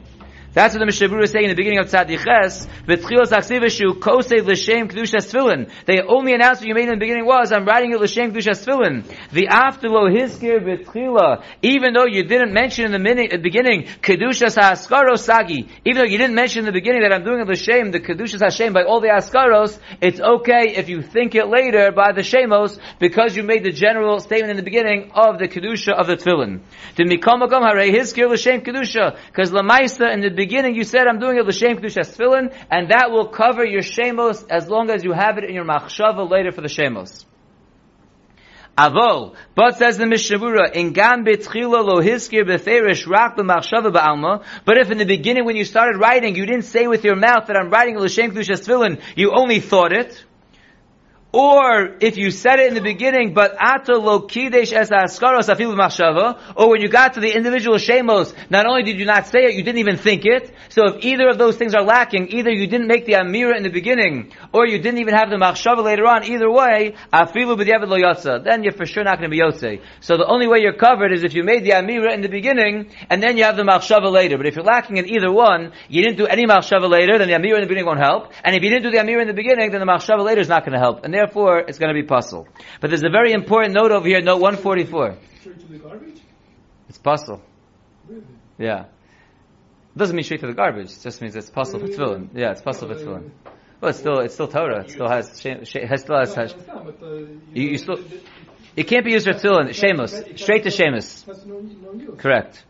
That's 0.57 0.73
what 0.73 0.81
the 0.81 0.87
Mishnah 0.87 1.09
Berurah 1.11 1.25
is 1.25 1.33
saying 1.33 1.45
in 1.45 1.51
the 1.51 1.55
beginning 1.55 1.81
of 1.81 1.89
Tzadiches. 1.89 2.67
V'tchilos 2.89 3.29
aksivishu 3.29 4.01
kosev 4.01 4.47
l'shem 4.47 4.89
kedushas 4.89 5.29
tefillin. 5.31 5.71
They 5.85 6.01
only 6.01 6.33
announced 6.33 6.63
what 6.63 6.69
you 6.69 6.75
made 6.75 6.85
in 6.85 6.93
the 6.93 6.97
beginning 6.97 7.27
was, 7.27 7.53
I'm 7.53 7.67
writing 7.67 7.93
it 7.93 8.01
l'shem 8.01 8.33
kedushas 8.33 8.65
tefillin. 8.65 9.05
The 9.33 9.49
after 9.49 9.91
lo 9.91 10.09
hiskir 10.09 10.65
v'tchila. 10.65 11.45
Even 11.61 11.93
though 11.93 12.07
you 12.07 12.23
didn't 12.23 12.55
mention 12.55 12.87
in 12.87 12.93
the, 12.93 12.99
mini, 12.99 13.29
the 13.29 13.37
beginning 13.37 13.83
kedushas 14.01 14.55
ha'askaro 14.57 15.19
sagi. 15.19 15.69
Even 15.85 15.99
though 15.99 16.09
you 16.09 16.17
didn't 16.17 16.35
mention 16.35 16.61
in 16.61 16.65
the 16.65 16.73
beginning 16.73 17.03
that 17.03 17.13
I'm 17.13 17.23
doing 17.23 17.41
it 17.41 17.49
l'shem, 17.49 17.91
the 17.91 18.01
kedushas 18.01 18.41
Hashem 18.41 18.73
by 18.73 18.85
all 18.85 19.03
the 19.03 19.09
askaros, 19.09 19.79
it's 20.01 20.21
okay 20.21 20.73
if 20.75 20.89
you 20.89 21.03
think 21.03 21.35
it 21.35 21.49
later 21.49 21.93
by 21.93 22.13
the 22.13 22.23
shemos 22.23 22.79
because 22.99 23.37
you 23.37 23.43
made 23.43 23.63
the 23.63 23.73
general 23.73 24.21
statement 24.21 24.53
in 24.53 24.57
the 24.57 24.63
beginning 24.63 25.11
of 25.15 25.39
the 25.39 25.49
kedusha 25.49 25.93
of 25.93 26.07
the 26.07 26.17
tefillin. 26.17 26.63
The 26.97 27.05
mikomakom 27.05 27.61
harei 27.61 27.93
hiskir 27.93 28.31
l'shem 28.31 28.63
kedusha. 28.63 29.19
Because 29.27 29.51
lamaisa 29.51 30.15
in 30.15 30.23
the 30.23 30.31
beginning 30.31 30.46
beginning 30.47 30.77
you 30.77 30.85
said, 30.85 31.07
I'm 31.09 31.19
doing 31.19 31.39
it 31.39 31.45
l'shem 31.45 31.77
kedushas 31.79 32.17
tefillin, 32.17 32.55
and 32.71 32.91
that 32.91 33.11
will 33.11 33.29
cover 33.29 33.65
your 33.65 33.83
shemos 33.83 34.47
as 34.49 34.69
long 34.69 34.91
as 34.91 35.03
you 35.03 35.13
have 35.13 35.39
it 35.39 35.45
in 35.45 35.55
your 35.55 35.65
machshava 35.65 36.29
later 36.31 36.53
for 36.53 36.61
the 36.61 36.69
shemos. 36.69 37.25
Avol, 38.79 39.35
but 39.55 39.79
says 39.79 39.97
the 39.97 40.07
Mishnah 40.07 40.71
in 40.75 40.93
gam 40.93 41.25
betchila 41.25 41.83
lo 41.83 42.01
hiskir 42.01 42.45
beferish 42.45 43.07
rak 43.09 43.37
b'machshava 43.37 43.91
ba'alma, 43.91 44.45
but 44.65 44.77
if 44.77 44.91
in 44.91 44.99
the 44.99 45.07
beginning 45.07 45.47
when 45.47 45.57
you 45.57 45.65
started 45.65 45.99
writing, 45.99 46.37
you 46.37 46.47
didn't 46.47 46.67
say 46.67 46.87
with 46.87 47.03
your 47.03 47.17
mouth 47.17 47.47
that 47.47 47.57
I'm 47.57 47.71
writing 47.71 47.99
l'shem 47.99 48.31
kedushas 48.31 48.67
tefillin, 48.67 49.01
you 49.17 49.33
only 49.35 49.61
thought 49.61 49.93
it, 49.93 50.25
or 51.37 51.97
if 52.01 52.17
you 52.17 52.31
said 52.31 52.61
it 52.61 52.69
in 52.69 52.75
the 52.75 52.81
beginning, 52.81 53.35
but 53.35 53.55
ato 53.61 54.01
lo 54.01 54.21
kidesh 54.23 54.73
es 54.73 54.89
askaros 54.89 55.53
afilu 55.53 55.77
or 56.57 56.71
when 56.71 56.81
you 56.81 56.89
got 56.89 57.13
to 57.13 57.21
the 57.21 57.31
individual 57.31 57.77
shemos, 57.77 58.33
not 58.49 58.65
only 58.65 58.85
did 58.85 58.99
you 58.99 59.05
not 59.05 59.27
say 59.27 59.41
it, 59.41 59.55
you 59.55 59.63
didn't 59.63 59.81
even 59.81 59.99
think 59.99 60.25
it. 60.25 60.51
So 60.71 60.87
if 60.87 61.05
either 61.05 61.29
of 61.29 61.37
those 61.37 61.59
things 61.59 61.75
are 61.75 61.83
lacking, 61.83 62.29
either 62.29 62.51
you 62.51 62.67
didn't 62.67 62.87
make 62.87 63.05
the 63.05 63.15
amira 63.15 63.55
in 63.55 63.65
the 63.65 63.69
beginning, 63.69 64.33
or 64.51 64.67
you 64.67 64.79
didn't 64.79 64.99
even 64.99 65.13
have 65.13 65.29
the 65.29 65.37
machshava 65.37 65.85
later 65.85 66.07
on, 66.07 66.25
either 66.25 66.51
way, 66.51 66.95
afilu 67.13 67.55
b'diavad 67.55 67.89
lo 67.89 67.99
yotza, 67.99 68.43
then 68.43 68.63
you're 68.63 68.73
for 68.73 68.87
sure 68.87 69.05
not 69.05 69.19
going 69.19 69.31
to 69.31 69.37
be 69.37 69.43
yotze. 69.43 69.83
So 70.01 70.17
the 70.17 70.27
only 70.27 70.47
way 70.47 70.61
you're 70.61 70.73
covered 70.73 71.13
is 71.13 71.23
if 71.23 71.35
you 71.35 71.45
made 71.45 71.65
the 71.65 71.73
amira 71.73 72.15
in 72.15 72.23
the 72.23 72.31
beginning, 72.31 72.91
and 73.11 73.23
then 73.23 73.37
you 73.37 73.45
have 73.45 73.57
the 73.57 73.63
machshava 73.63 74.11
later. 74.11 74.39
But 74.39 74.47
if 74.47 74.57
you're 74.57 74.65
lacking 74.65 74.97
in 74.97 75.07
either 75.11 75.31
one, 75.31 75.73
you 75.91 76.03
didn't 76.03 76.17
do 76.17 76.27
any 76.27 76.47
machshava 76.47 76.89
later, 76.89 77.19
then 77.19 77.29
the 77.29 77.35
amira 77.35 77.57
in 77.57 77.61
the 77.61 77.67
beginning 77.67 77.85
won't 77.85 78.01
help. 78.01 78.33
And 78.43 78.57
if 78.57 78.63
you 78.63 78.71
didn't 78.71 78.85
do 78.85 78.91
the 78.91 79.05
amira 79.05 79.21
in 79.21 79.29
the 79.29 79.35
beginning, 79.35 79.71
then 79.71 79.81
the 79.81 79.87
machshava 79.87 80.25
later 80.25 80.41
is 80.41 80.49
not 80.49 80.65
going 80.65 80.73
to 80.73 80.79
help. 80.79 81.05
And 81.05 81.13
therefore, 81.13 81.26
it's 81.35 81.79
going 81.79 81.95
to 81.95 82.01
be 82.01 82.07
pasul. 82.07 82.47
But 82.81 82.91
there's 82.91 83.03
a 83.05 83.09
very 83.11 83.33
important 83.33 83.75
note 83.75 83.93
over 83.93 84.07
here, 84.07 84.21
note 84.21 84.41
144. 84.41 85.17
Straight 85.41 85.61
to 85.61 85.67
the 85.67 85.79
garbage? 85.79 86.21
It's 86.89 86.99
pasul. 86.99 87.41
Really? 88.09 88.23
Yeah. 88.59 88.85
It 89.95 89.99
doesn't 89.99 90.15
mean 90.15 90.25
straight 90.25 90.41
to 90.41 90.47
the 90.47 90.53
garbage. 90.55 90.93
It 90.93 91.01
just 91.03 91.21
means 91.23 91.35
it's 91.37 91.51
pasul 91.51 91.81
for 91.81 91.87
tefillin. 91.89 92.29
Yeah, 92.35 92.53
it's 92.53 92.63
pasul 92.63 92.89
for 92.89 92.95
tefillin. 92.95 93.31
Well, 93.81 93.91
it's 93.91 93.99
still, 93.99 94.21
it's 94.21 94.35
still 94.35 94.49
Torah. 94.49 94.85
It 94.85 94.91
still 94.91 95.09
has, 95.09 95.29
has 95.43 96.01
still 96.01 96.17
has, 96.19 96.35
has 96.35 96.55
uh, 96.55 96.93
You- 97.53 97.71
you 97.71 97.79
still- 97.79 97.99
it- 97.99 98.13
it- 98.13 98.23
it 98.77 98.85
can't 98.89 99.05
be 99.05 99.13
used 99.13 99.27
for 99.27 99.33
tefillin. 99.35 99.73
Shemus. 99.75 100.39
Straight 100.41 100.63
to 100.65 100.71
Shemus. 100.71 101.25
Has 101.27 101.45
no, 101.47 101.61
no 101.61 101.93
use. 101.93 102.11
Correct. 102.19 102.65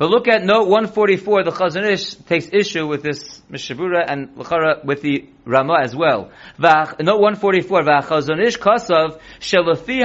But 0.00 0.08
look 0.08 0.28
at 0.28 0.42
note 0.42 0.66
144, 0.66 1.44
the 1.44 1.50
Chazon 1.50 1.84
Ish 1.84 2.14
takes 2.14 2.48
issue 2.54 2.86
with 2.86 3.02
this 3.02 3.42
Mishabura 3.52 4.02
and 4.08 4.34
L'chara 4.34 4.82
with 4.82 5.02
the 5.02 5.28
Rama 5.44 5.80
as 5.82 5.94
well. 5.94 6.30
Note 6.58 6.96
144, 6.98 7.82
V'achazon 7.82 8.42
Ish 8.42 8.56
kasav, 8.56 9.20
shelafi 9.40 10.00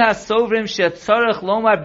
lomar. 1.40 1.82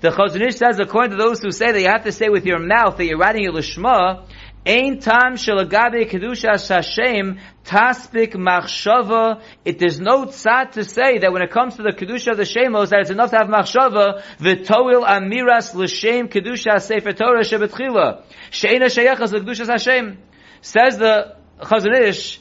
The 0.00 0.10
Chazon 0.10 0.46
Ish 0.46 0.54
says, 0.54 0.78
according 0.78 1.10
to 1.10 1.16
those 1.16 1.40
who 1.40 1.50
say 1.50 1.72
that 1.72 1.80
you 1.80 1.88
have 1.88 2.04
to 2.04 2.12
say 2.12 2.28
with 2.28 2.46
your 2.46 2.60
mouth 2.60 2.96
that 2.98 3.06
you're 3.06 3.18
writing 3.18 3.42
it 3.42 3.52
l'shma, 3.52 4.28
Ein 4.66 4.98
tam 4.98 5.34
shelagabe 5.34 6.10
kedushas 6.10 6.68
Hashem 6.68 7.38
taspik 7.66 8.34
machshava. 8.34 9.42
It 9.62 9.82
is 9.82 10.00
no 10.00 10.24
tzad 10.24 10.72
to 10.72 10.84
say 10.84 11.18
that 11.18 11.30
when 11.30 11.42
it 11.42 11.50
comes 11.50 11.76
to 11.76 11.82
the 11.82 11.90
kedusha 11.90 12.30
of 12.30 12.38
the 12.38 12.44
shemos 12.44 12.88
that 12.88 13.00
it's 13.00 13.10
enough 13.10 13.30
to 13.30 13.36
have 13.36 13.48
machshava. 13.48 14.22
V'toil 14.38 15.06
amiras 15.06 15.74
l'shem 15.74 16.28
kedusha 16.28 16.80
sefer 16.80 17.12
Torah 17.12 17.40
shebetchila 17.40 18.22
sheina 18.50 18.86
sheyachas 18.86 19.32
l'kedushas 19.32 19.68
Hashem. 19.68 20.18
Says 20.62 20.96
the 20.96 21.36
Chazon 21.60 21.98
Ish, 22.00 22.40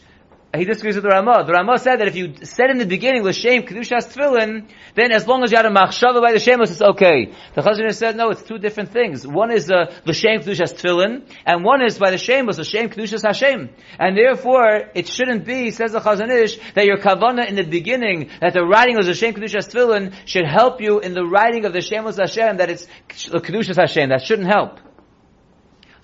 he 0.55 0.65
disagrees 0.65 0.95
with 0.95 1.03
the 1.03 1.09
Ramah. 1.09 1.45
The 1.47 1.53
Ramah 1.53 1.79
said 1.79 1.99
that 1.99 2.07
if 2.07 2.15
you 2.15 2.35
said 2.43 2.69
in 2.69 2.77
the 2.77 2.85
beginning 2.85 3.23
l'shem 3.23 3.63
kedushas 3.63 4.13
tefillin, 4.13 4.69
then 4.93 5.11
as 5.11 5.27
long 5.27 5.43
as 5.43 5.51
you 5.51 5.57
had 5.57 5.65
a 5.65 5.71
machshava 5.71 6.21
by 6.21 6.31
the 6.31 6.37
shemos, 6.37 6.69
it's 6.69 6.81
okay. 6.81 7.33
The 7.55 7.61
Chazon 7.61 7.91
said 7.93 8.15
no, 8.15 8.29
it's 8.29 8.43
two 8.43 8.59
different 8.59 8.91
things. 8.91 9.25
One 9.25 9.51
is 9.51 9.71
uh, 9.71 9.91
l'shem 10.05 10.41
kedushas 10.41 10.75
tefillin, 10.75 11.23
and 11.45 11.63
one 11.63 11.83
is 11.83 11.97
by 11.97 12.11
the 12.11 12.17
shemos 12.17 12.59
l'shem 12.59 12.89
kedushas 12.89 13.23
Hashem. 13.25 13.69
And 13.97 14.15
therefore, 14.15 14.91
it 14.93 15.07
shouldn't 15.07 15.43
be, 15.43 15.71
says 15.71 15.93
the 15.93 15.99
Chazon 15.99 16.29
Ish, 16.29 16.59
that 16.75 16.85
your 16.85 16.97
kavanah 16.97 17.49
in 17.49 17.55
the 17.55 17.63
beginning, 17.63 18.29
that 18.39 18.53
the 18.53 18.63
writing 18.63 18.97
of 18.99 19.05
the 19.05 19.11
l'shem 19.11 19.33
kedushas 19.33 19.73
tefillin 19.73 20.13
should 20.25 20.45
help 20.45 20.81
you 20.81 20.99
in 20.99 21.15
the 21.15 21.25
writing 21.25 21.65
of 21.65 21.73
the 21.73 21.79
shemos 21.79 22.17
Hashem, 22.19 22.57
that 22.57 22.69
it's 22.69 22.87
kedushas 23.09 23.77
Hashem. 23.77 24.09
That 24.09 24.21
shouldn't 24.21 24.47
help. 24.47 24.79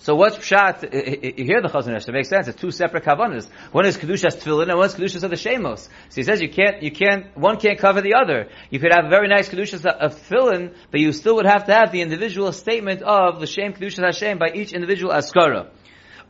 So 0.02 0.16
what's 0.16 0.38
pshat? 0.38 1.38
You 1.38 1.44
hear 1.44 1.62
the 1.62 1.68
Chazon. 1.68 1.90
It 1.90 2.12
makes 2.14 2.30
sense. 2.30 2.48
It's 2.48 2.60
two 2.60 2.72
separate 2.72 3.04
kavanas. 3.04 3.50
One 3.74 3.86
is 3.86 3.98
kedushas 3.98 4.42
tefillin, 4.42 4.70
and 4.70 4.78
one 4.78 4.88
is 4.88 4.96
kedushas 4.96 5.24
of 5.24 5.30
the 5.30 5.36
shemos. 5.36 5.80
So 5.80 6.16
he 6.16 6.24
says 6.24 6.42
you 6.42 6.48
can't, 6.48 6.82
you 6.82 6.92
can't, 6.92 7.38
one 7.38 7.58
can't 7.58 7.78
cover 7.78 8.00
the 8.00 8.14
other. 8.14 8.48
You 8.70 8.80
could 8.80 8.94
have 8.94 9.10
very 9.10 9.28
nice 9.28 9.50
kedushas 9.50 9.86
of 9.86 10.16
tefillin, 10.16 10.74
but 10.90 11.02
you 11.02 11.12
still 11.12 11.36
would 11.36 11.46
have 11.46 11.66
to 11.66 11.74
have 11.74 11.92
the 11.92 12.00
individual 12.00 12.54
statement 12.54 13.02
of 13.02 13.42
the 13.42 13.46
shem 13.46 13.74
kedushas 13.74 14.06
Hashem 14.06 14.38
by 14.38 14.52
each 14.52 14.72
individual 14.72 15.12
askara. 15.12 15.68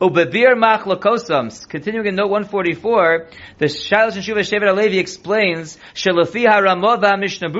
Ubebir 0.00 0.54
machlokosams. 0.54 1.68
Continuing 1.68 2.06
in 2.06 2.14
note 2.14 2.30
144, 2.30 3.26
the 3.58 3.66
Shalosh 3.66 4.14
and 4.14 4.24
Shuvah 4.24 4.38
Shevet 4.38 4.66
Alevi 4.66 4.98
explains, 4.98 5.76
Shalafi 5.94 6.48
ha-ramah 6.48 6.96
va-mishnah 6.96 7.50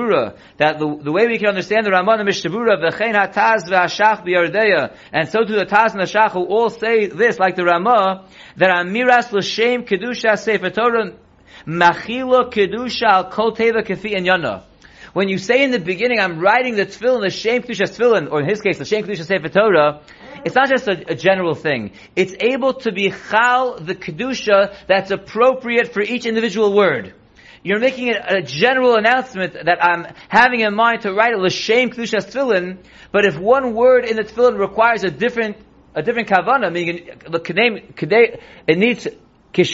that 0.57 0.79
the, 0.79 0.99
the 1.03 1.11
way 1.11 1.27
we 1.27 1.37
can 1.37 1.49
understand 1.49 1.85
the 1.85 1.91
Ramah 1.91 2.13
and 2.13 2.21
the 2.21 2.25
Mishnah 2.25 2.49
Berurah, 2.49 2.81
v'chein 2.81 3.13
ha-taz 3.13 3.69
v'ashach 3.69 4.25
b'yardeya, 4.25 4.95
and 5.13 5.29
so 5.29 5.43
do 5.43 5.53
the 5.53 5.67
Taz 5.67 5.91
and 5.91 5.99
the 5.99 6.05
Shach 6.05 6.31
who 6.31 6.45
all 6.45 6.71
say 6.71 7.05
this, 7.05 7.37
like 7.37 7.55
the 7.55 7.63
Ramah, 7.63 8.25
that 8.57 8.71
amiras 8.71 9.31
l'shem 9.31 9.83
kedusha 9.83 10.35
sefer 10.35 10.71
Torah, 10.71 11.13
machila 11.67 12.51
kedusha 12.51 13.03
al 13.03 13.29
kol 13.29 13.55
teva 13.55 13.85
kefi 13.85 14.17
and 14.17 14.25
yana. 14.25 14.63
When 15.13 15.29
you 15.29 15.37
say 15.37 15.61
in 15.61 15.69
the 15.69 15.79
beginning, 15.79 16.19
I'm 16.19 16.39
writing 16.39 16.75
the 16.75 16.87
tefillin, 16.87 17.21
the 17.21 17.29
shem 17.29 17.61
kedusha 17.61 17.83
tefillin, 17.83 18.31
or 18.31 18.39
in 18.39 18.49
his 18.49 18.61
case, 18.61 18.79
the 18.79 18.85
shem 18.85 19.03
kedusha 19.03 19.25
sefer 19.25 19.49
Torah, 19.49 20.01
it's 20.45 20.55
not 20.55 20.69
just 20.69 20.87
a, 20.87 21.11
a, 21.11 21.15
general 21.15 21.55
thing. 21.55 21.91
It's 22.15 22.33
able 22.39 22.73
to 22.85 22.91
be 22.91 23.11
chal 23.11 23.79
the 23.79 23.95
kedusha 23.95 24.75
that's 24.87 25.11
appropriate 25.11 25.93
for 25.93 26.01
each 26.01 26.25
individual 26.25 26.73
word. 26.75 27.13
You're 27.63 27.79
making 27.79 28.09
a 28.09 28.41
general 28.41 28.95
announcement 28.95 29.53
that 29.53 29.83
I'm 29.83 30.07
having 30.29 30.61
in 30.61 30.73
mind 30.73 31.01
to 31.03 31.13
write 31.13 31.33
a 31.33 31.37
l'shem 31.37 31.91
kedusha 31.91 32.25
tefillin, 32.25 32.79
but 33.11 33.25
if 33.25 33.37
one 33.37 33.75
word 33.75 34.05
in 34.05 34.15
the 34.15 34.23
tefillin 34.23 34.57
requires 34.57 35.03
a 35.03 35.11
different 35.11 35.57
a 35.93 36.01
different 36.01 36.29
kavana, 36.29 36.71
meaning 36.71 37.09
it 38.67 38.77
needs 38.77 39.05
a 39.05 39.11
uh, 39.11 39.65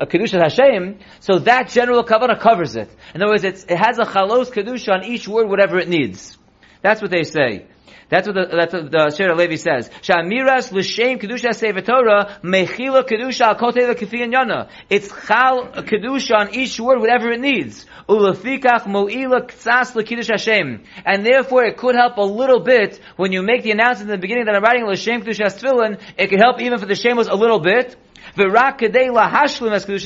uh, 0.00 0.06
kedusha 0.06 0.42
Hashem, 0.42 0.98
so 1.20 1.38
that 1.40 1.68
general 1.68 2.04
kavanah 2.04 2.40
covers 2.40 2.76
it. 2.76 2.90
In 3.14 3.22
other 3.22 3.32
words, 3.32 3.44
it 3.44 3.70
has 3.70 3.98
a 3.98 4.04
chalos 4.04 4.50
kedusha 4.50 4.92
on 4.92 5.04
each 5.04 5.28
word, 5.28 5.48
whatever 5.48 5.78
it 5.78 5.88
needs. 5.88 6.36
That's 6.82 7.00
what 7.00 7.10
they 7.10 7.22
say. 7.22 7.66
That's 8.08 8.26
what 8.26 8.34
the, 8.34 8.56
that's 8.56 8.72
what 8.72 8.90
the 8.90 9.10
Shir 9.14 9.34
Levi 9.34 9.56
says. 9.56 9.90
Shamiras 10.02 10.72
l'shem 10.72 11.18
kedusha 11.18 11.54
sefer 11.54 11.82
Torah 11.82 12.38
mechila 12.42 13.06
kedusha 13.06 13.48
al 13.48 13.56
koteva 13.56 13.94
kifiyan 13.94 14.32
yana. 14.32 14.70
It's 14.88 15.08
chal 15.08 15.68
kedusha 15.68 16.34
on 16.36 16.54
each 16.54 16.80
word, 16.80 17.00
whatever 17.00 17.30
it 17.32 17.40
needs. 17.40 17.84
Ulafikach 18.08 18.86
mo'ila 18.86 19.42
ktsas 19.42 19.94
l'kiddush 19.94 20.30
Hashem. 20.30 20.84
And 21.04 21.26
therefore, 21.26 21.64
it 21.64 21.76
could 21.76 21.96
help 21.96 22.16
a 22.16 22.22
little 22.22 22.60
bit 22.60 22.98
when 23.16 23.32
you 23.32 23.42
make 23.42 23.62
the 23.62 23.72
announcement 23.72 24.10
in 24.10 24.16
the 24.16 24.22
beginning 24.22 24.46
that 24.46 24.54
I'm 24.54 24.62
writing 24.62 24.86
l'shem 24.86 25.20
kedusha 25.20 25.46
tefillin. 25.46 26.00
It 26.16 26.30
could 26.30 26.40
help 26.40 26.62
even 26.62 26.78
for 26.78 26.86
the 26.86 26.94
shemos 26.94 27.28
a 27.28 27.34
little 27.34 27.60
bit. 27.60 27.94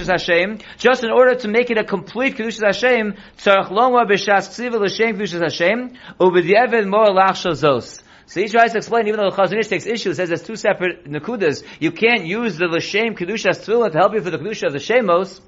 Hashem, 0.09 0.59
just 0.79 1.05
in 1.05 1.11
order 1.11 1.35
to 1.35 1.49
make 1.49 1.71
it 1.71 1.79
a 1.79 1.85
complete 1.85 2.37
kedushas 2.37 2.65
Hashem, 2.65 3.15
tzarech 3.39 3.69
lomar 3.69 4.07
b'shas 4.09 4.49
ksiva 4.49 4.81
l'shem 4.81 5.17
kedushas 5.17 5.43
Hashem, 5.43 5.97
u'b'di'eved 6.19 6.87
mor 6.89 7.13
lachshel 7.13 7.53
zos. 7.53 8.03
So 8.27 8.41
he 8.41 8.49
tries 8.49 8.73
to 8.73 8.79
explain, 8.79 9.09
even 9.09 9.21
though 9.21 9.31
the 9.31 9.37
Chazon 9.37 9.59
Ish 9.59 9.69
takes 9.69 9.85
issue, 9.87 10.15
says 10.15 10.29
there's 10.29 10.43
two 10.43 10.57
separate 10.57 11.05
nakudas. 11.05 11.63
You 11.81 11.93
can't 11.93 12.25
use 12.25 12.57
the 12.57 12.67
l'shem 12.67 13.15
kedushas 13.15 13.61
tefillah 13.65 13.93
to 13.93 13.99
help 13.99 14.15
you 14.15 14.23
for 14.23 14.31
the 14.31 14.39
kedusha 14.39 14.69
of 14.69 14.73
the 14.73 14.79
shemos, 14.79 15.41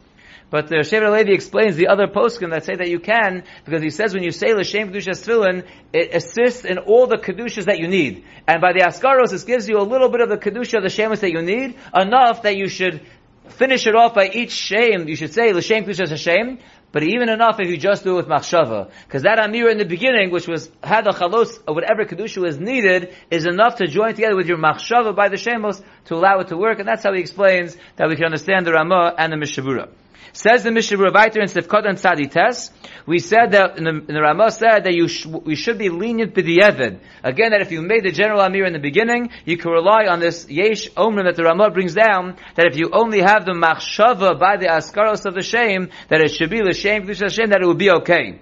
but 0.54 0.68
the 0.68 0.76
Shevet 0.76 1.10
Levi 1.10 1.32
explains 1.32 1.74
the 1.74 1.88
other 1.88 2.06
poskim 2.06 2.52
that 2.52 2.64
say 2.64 2.76
that 2.76 2.88
you 2.88 3.00
can, 3.00 3.42
because 3.64 3.82
he 3.82 3.90
says 3.90 4.14
when 4.14 4.22
you 4.22 4.30
say 4.30 4.54
L'Shem 4.54 4.92
Kedushas 4.92 5.26
Tefillin, 5.26 5.66
it 5.92 6.14
assists 6.14 6.64
in 6.64 6.78
all 6.78 7.08
the 7.08 7.16
Kedushas 7.16 7.64
that 7.64 7.80
you 7.80 7.88
need. 7.88 8.24
And 8.46 8.60
by 8.60 8.72
the 8.72 8.82
Askaros, 8.82 9.32
it 9.32 9.44
gives 9.48 9.68
you 9.68 9.78
a 9.78 9.82
little 9.82 10.08
bit 10.10 10.20
of 10.20 10.28
the 10.28 10.36
Kedusha 10.36 10.80
the 10.80 10.90
Shemus 10.90 11.18
that 11.22 11.32
you 11.32 11.42
need, 11.42 11.74
enough 11.92 12.42
that 12.42 12.56
you 12.56 12.68
should 12.68 13.04
finish 13.48 13.88
it 13.88 13.96
off 13.96 14.14
by 14.14 14.28
each 14.28 14.52
Shem, 14.52 15.08
you 15.08 15.16
should 15.16 15.34
say 15.34 15.52
L'Shem 15.52 15.86
Kedushas 15.86 16.10
Hashem, 16.10 16.60
but 16.92 17.02
even 17.02 17.30
enough 17.30 17.58
if 17.58 17.68
you 17.68 17.76
just 17.76 18.04
do 18.04 18.12
it 18.12 18.16
with 18.18 18.28
machshava. 18.28 18.92
Because 19.08 19.24
that 19.24 19.40
Amir 19.40 19.68
in 19.70 19.78
the 19.78 19.84
beginning, 19.84 20.30
which 20.30 20.46
was 20.46 20.70
had 20.84 21.08
a 21.08 21.10
chalos 21.10 21.60
or 21.66 21.74
whatever 21.74 22.04
kedusha 22.04 22.40
was 22.40 22.60
needed, 22.60 23.12
is 23.28 23.44
enough 23.44 23.78
to 23.78 23.88
join 23.88 24.14
together 24.14 24.36
with 24.36 24.46
your 24.46 24.58
machshava 24.58 25.16
by 25.16 25.28
the 25.28 25.34
shemos 25.34 25.82
to 26.04 26.14
allow 26.14 26.38
it 26.38 26.48
to 26.50 26.56
work. 26.56 26.78
And 26.78 26.86
that's 26.86 27.02
how 27.02 27.12
he 27.12 27.18
explains 27.18 27.76
that 27.96 28.08
we 28.08 28.14
can 28.14 28.26
understand 28.26 28.64
the 28.64 28.72
Ramah 28.72 29.16
and 29.18 29.32
the 29.32 29.36
Mishabura. 29.36 29.88
Says 30.32 30.62
the 30.64 30.70
Mishnah 30.70 30.98
Raviter 30.98 31.40
in 31.40 31.48
Sefkot 31.48 31.88
and 31.88 31.98
Tzadites, 31.98 32.70
we 33.06 33.18
said 33.18 33.52
that, 33.52 33.78
in 33.78 33.84
the, 33.84 33.90
in 33.90 34.14
the 34.14 34.20
Ramah 34.20 34.50
said 34.50 34.84
that 34.84 34.94
you 34.94 35.08
sh- 35.08 35.26
we 35.26 35.54
should 35.54 35.78
be 35.78 35.90
lenient 35.90 36.34
with 36.34 36.46
the 36.46 36.58
b'di'evid. 36.58 37.00
Again, 37.22 37.50
that 37.50 37.60
if 37.60 37.70
you 37.70 37.82
made 37.82 38.04
the 38.04 38.12
general 38.12 38.40
Amir 38.40 38.64
in 38.64 38.72
the 38.72 38.78
beginning, 38.78 39.30
you 39.44 39.56
can 39.56 39.70
rely 39.70 40.06
on 40.06 40.20
this 40.20 40.48
Yesh 40.48 40.88
Omrim 40.90 41.24
that 41.24 41.36
the 41.36 41.44
Ramah 41.44 41.70
brings 41.70 41.94
down, 41.94 42.36
that 42.56 42.66
if 42.66 42.76
you 42.76 42.90
only 42.92 43.20
have 43.20 43.44
the 43.44 43.52
Machshava 43.52 44.38
by 44.38 44.56
the 44.56 44.66
Askaros 44.66 45.26
of 45.26 45.34
the 45.34 45.42
shame, 45.42 45.90
that 46.08 46.20
it 46.20 46.30
should 46.30 46.50
be 46.50 46.60
the 46.60 46.72
shame, 46.72 47.06
that 47.06 47.60
it 47.60 47.66
would 47.66 47.78
be 47.78 47.90
okay. 47.90 48.40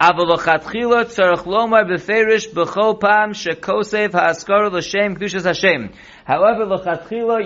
However, 0.00 0.24
lechatchila, 0.24 1.04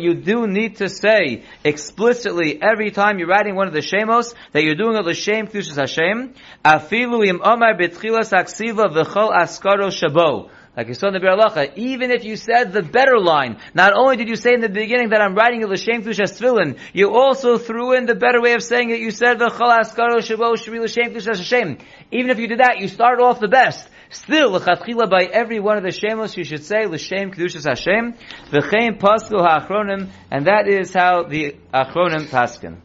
you 0.00 0.14
do 0.14 0.46
need 0.46 0.76
to 0.76 0.88
say 0.88 1.42
explicitly 1.64 2.62
every 2.62 2.92
time 2.92 3.18
you're 3.18 3.26
writing 3.26 3.56
one 3.56 3.66
of 3.66 3.72
the 3.72 3.80
shemos 3.80 4.34
that 4.52 4.62
you're 4.62 4.76
doing 4.76 4.94
a 4.94 5.00
l'shem 5.00 5.48
kedushas 5.48 5.74
Hashem. 5.74 6.34
Afilu 6.64 7.26
im 7.26 7.40
omar 7.42 7.74
betchilas 7.74 8.32
aksiva 8.32 8.88
v'chol 8.88 9.34
askaro 9.34 9.90
shabo. 9.90 10.48
Like 10.76 10.88
you 10.88 10.94
saw 10.94 11.06
in 11.06 11.14
the 11.14 11.20
Biur 11.20 11.72
even 11.76 12.10
if 12.10 12.24
you 12.24 12.36
said 12.36 12.72
the 12.72 12.82
better 12.82 13.18
line, 13.18 13.58
not 13.74 13.92
only 13.94 14.16
did 14.16 14.28
you 14.28 14.34
say 14.34 14.54
in 14.54 14.60
the 14.60 14.68
beginning 14.68 15.10
that 15.10 15.20
I'm 15.20 15.36
writing 15.36 15.62
a 15.62 15.68
l'shem 15.68 16.02
kedushas 16.02 16.36
tefillin, 16.36 16.78
you 16.92 17.14
also 17.14 17.58
threw 17.58 17.92
in 17.92 18.06
the 18.06 18.16
better 18.16 18.40
way 18.40 18.54
of 18.54 18.62
saying 18.62 18.90
it. 18.90 18.98
You 18.98 19.12
said 19.12 19.38
v'chol 19.38 19.70
askaro 19.70 20.18
shabo 20.18 20.58
shri 20.58 20.80
l'shem 20.80 21.12
kedushas 21.12 21.38
Hashem. 21.38 21.78
Even 22.10 22.30
if 22.30 22.40
you 22.40 22.48
did 22.48 22.58
that, 22.58 22.78
you 22.80 22.88
start 22.88 23.20
off 23.20 23.38
the 23.38 23.46
best. 23.46 23.88
Still, 24.10 24.50
l'chatchila 24.50 25.08
by 25.08 25.24
every 25.24 25.60
one 25.60 25.76
of 25.76 25.84
the 25.84 25.90
shemos, 25.90 26.36
you 26.36 26.42
should 26.42 26.64
say 26.64 26.86
l'shem 26.86 27.30
kedushas 27.30 27.68
Hashem, 27.68 28.14
v'chein 28.50 28.98
pasku 28.98 29.38
ha'achronim, 29.38 30.10
and 30.32 30.46
that 30.46 30.66
is 30.66 30.92
how 30.92 31.22
the 31.22 31.54
achronim 31.72 32.26
paskin. 32.26 32.78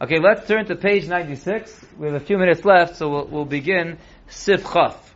Okay, 0.00 0.18
let's 0.18 0.48
turn 0.48 0.64
to 0.64 0.76
page 0.76 1.06
96. 1.06 1.84
We 1.98 2.06
have 2.06 2.16
a 2.16 2.24
few 2.24 2.38
minutes 2.38 2.64
left, 2.64 2.96
so 2.96 3.10
we'll, 3.10 3.26
we'll 3.26 3.44
begin 3.44 3.98
Sif 4.28 4.62
Chaf. 4.62 5.10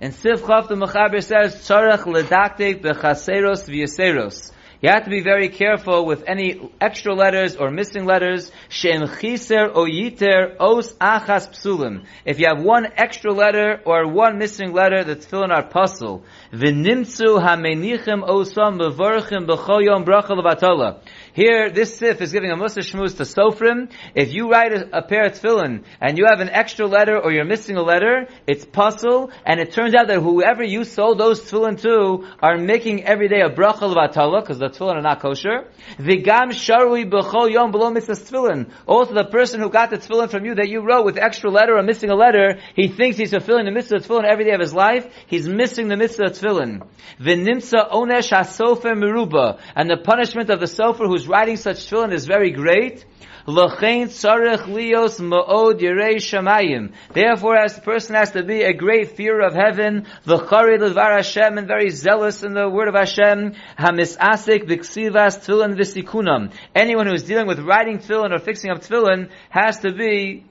In 0.00 0.12
Sif 0.12 0.42
the 0.42 0.76
Mechaber 0.76 1.20
says, 1.20 1.56
tzarech 1.56 2.04
ledaktik 2.04 2.82
bechaseros 2.82 3.68
v'yaseros. 3.68 4.52
You 4.80 4.90
have 4.90 5.02
to 5.02 5.10
be 5.10 5.22
very 5.22 5.48
careful 5.48 6.06
with 6.06 6.22
any 6.28 6.70
extra 6.80 7.12
letters 7.12 7.56
or 7.56 7.72
missing 7.72 8.04
letters. 8.04 8.52
Shem 8.68 9.08
chiser 9.08 9.72
o 9.74 9.86
yiter 9.86 10.54
os 10.60 10.92
achas 11.00 11.50
psulim. 11.50 12.04
If 12.24 12.38
you 12.38 12.46
have 12.46 12.62
one 12.62 12.86
extra 12.96 13.32
letter 13.32 13.80
or 13.84 14.06
one 14.06 14.38
missing 14.38 14.72
letter, 14.72 15.02
the 15.02 15.16
tefillin 15.16 15.50
are 15.50 15.68
pasul. 15.68 16.22
V'nimtzu 16.52 17.42
hamenichem 17.44 18.22
osam 18.22 18.78
bevorchim 18.78 19.48
b'chol 19.48 19.84
yom 19.84 20.04
bracha. 20.04 21.00
Here, 21.38 21.70
this 21.70 21.96
sif 21.96 22.20
is 22.20 22.32
giving 22.32 22.50
a 22.50 22.56
Musa 22.56 22.80
Shmuz 22.80 23.16
to 23.18 23.22
Sofrim. 23.22 23.92
If 24.16 24.32
you 24.32 24.50
write 24.50 24.72
a, 24.72 24.98
a 24.98 25.02
pair 25.02 25.24
of 25.24 25.34
tefillin 25.34 25.84
and 26.00 26.18
you 26.18 26.26
have 26.26 26.40
an 26.40 26.48
extra 26.48 26.84
letter 26.84 27.16
or 27.16 27.30
you're 27.30 27.44
missing 27.44 27.76
a 27.76 27.82
letter, 27.82 28.26
it's 28.48 28.64
puzzle, 28.64 29.30
and 29.46 29.60
it 29.60 29.70
turns 29.70 29.94
out 29.94 30.08
that 30.08 30.18
whoever 30.18 30.64
you 30.64 30.82
sold 30.82 31.18
those 31.18 31.40
tefillin 31.42 31.80
to 31.82 32.26
are 32.42 32.58
making 32.58 33.04
every 33.04 33.28
day 33.28 33.40
a 33.40 33.50
bracha 33.50 33.82
levatala, 33.82 34.40
because 34.40 34.58
the 34.58 34.66
tefillin 34.66 34.96
are 34.96 35.00
not 35.00 35.20
kosher. 35.20 35.68
V'gam 36.00 36.48
sharui 36.50 37.08
b'chol 37.08 37.52
yom 37.52 37.70
below 37.70 37.90
mitzvah 37.90 38.14
tefillin. 38.14 38.68
Also, 38.84 39.14
the 39.14 39.26
person 39.26 39.60
who 39.60 39.70
got 39.70 39.90
the 39.90 39.98
tefillin 39.98 40.28
from 40.28 40.44
you 40.44 40.56
that 40.56 40.68
you 40.68 40.80
wrote 40.80 41.04
with 41.04 41.18
extra 41.18 41.52
letter 41.52 41.76
or 41.78 41.84
missing 41.84 42.10
a 42.10 42.16
letter, 42.16 42.58
he 42.74 42.88
thinks 42.88 43.16
he's 43.16 43.30
fulfilling 43.30 43.64
the 43.64 43.70
mitzvah 43.70 44.00
tefillin 44.00 44.24
every 44.24 44.44
day 44.44 44.54
of 44.54 44.60
his 44.60 44.74
life. 44.74 45.06
He's 45.28 45.48
missing 45.48 45.86
the 45.86 45.96
mitzvah 45.96 46.30
tefillin. 46.30 46.84
V'nimsa 47.20 47.92
onesh 47.92 48.32
hasofer 48.36 48.98
meruba. 48.98 49.60
And 49.76 49.88
the 49.88 49.98
punishment 49.98 50.50
of 50.50 50.58
the 50.58 50.66
sofer 50.66 51.06
who's 51.06 51.27
writing 51.28 51.56
such 51.56 51.86
tefillin 51.86 52.12
is 52.12 52.26
very 52.26 52.50
great. 52.50 53.04
Therefore, 53.46 53.78
as 57.56 57.74
the 57.74 57.80
person 57.82 58.14
has 58.14 58.32
to 58.32 58.42
be 58.42 58.62
a 58.62 58.74
great 58.74 59.16
fear 59.16 59.40
of 59.40 59.54
heaven, 59.54 60.06
Hashem, 60.26 61.56
and 61.56 61.66
very 61.66 61.88
zealous 61.88 62.42
in 62.42 62.52
the 62.52 62.68
word 62.68 62.88
of 62.88 62.94
Hashem. 62.94 63.54
Anyone 66.74 67.06
who 67.06 67.14
is 67.14 67.22
dealing 67.22 67.46
with 67.46 67.60
writing 67.60 67.98
tefillin 67.98 68.34
or 68.34 68.38
fixing 68.38 68.70
up 68.70 68.80
tefillin 68.80 69.30
has 69.48 69.78
to 69.80 69.94
be 69.94 70.44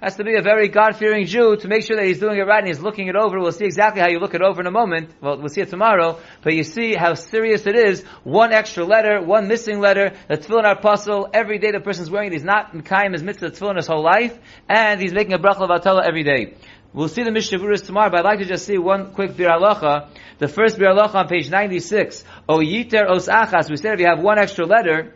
has 0.00 0.16
to 0.16 0.24
be 0.24 0.36
a 0.36 0.42
very 0.42 0.68
God-fearing 0.68 1.26
Jew 1.26 1.56
to 1.56 1.68
make 1.68 1.82
sure 1.84 1.96
that 1.96 2.06
he's 2.06 2.20
doing 2.20 2.38
it 2.38 2.42
right 2.42 2.60
and 2.60 2.68
he's 2.68 2.80
looking 2.80 3.08
it 3.08 3.16
over. 3.16 3.40
We'll 3.40 3.50
see 3.50 3.64
exactly 3.64 4.00
how 4.00 4.08
you 4.08 4.20
look 4.20 4.34
it 4.34 4.42
over 4.42 4.60
in 4.60 4.66
a 4.66 4.70
moment. 4.70 5.10
Well, 5.20 5.38
we'll 5.38 5.48
see 5.48 5.60
it 5.60 5.70
tomorrow. 5.70 6.20
But 6.42 6.54
you 6.54 6.62
see 6.62 6.94
how 6.94 7.14
serious 7.14 7.66
it 7.66 7.74
is. 7.74 8.04
One 8.22 8.52
extra 8.52 8.84
letter, 8.84 9.20
one 9.20 9.48
missing 9.48 9.80
letter, 9.80 10.12
the 10.28 10.36
tefillin 10.36 10.80
pasul. 10.80 11.28
Every 11.34 11.58
day 11.58 11.72
the 11.72 11.80
person's 11.80 12.10
wearing 12.10 12.28
it. 12.28 12.34
He's 12.34 12.44
not 12.44 12.72
Mekayim 12.72 13.12
his 13.12 13.24
mitzvah 13.24 13.50
tefillin 13.50 13.76
his 13.76 13.88
whole 13.88 14.04
life. 14.04 14.38
And 14.68 15.00
he's 15.00 15.12
making 15.12 15.32
a 15.32 15.38
bracha 15.38 15.68
of 15.68 16.04
every 16.04 16.22
day. 16.22 16.54
We'll 16.92 17.08
see 17.08 17.22
the 17.22 17.32
Mishnah 17.32 17.58
tomorrow, 17.78 18.10
but 18.10 18.20
I'd 18.20 18.24
like 18.24 18.38
to 18.38 18.46
just 18.46 18.64
see 18.64 18.78
one 18.78 19.12
quick 19.12 19.36
Bir 19.36 19.48
Halacha. 19.48 20.08
The 20.38 20.48
first 20.48 20.78
Bir 20.78 20.86
Halacha 20.86 21.16
on 21.16 21.28
page 21.28 21.50
96. 21.50 22.24
O 22.48 22.60
Yiter 22.60 23.06
Os 23.10 23.28
Achas. 23.28 23.68
We 23.68 23.76
said 23.76 23.94
if 23.94 24.00
you 24.00 24.06
have 24.06 24.20
one 24.20 24.38
extra 24.38 24.64
letter, 24.64 25.14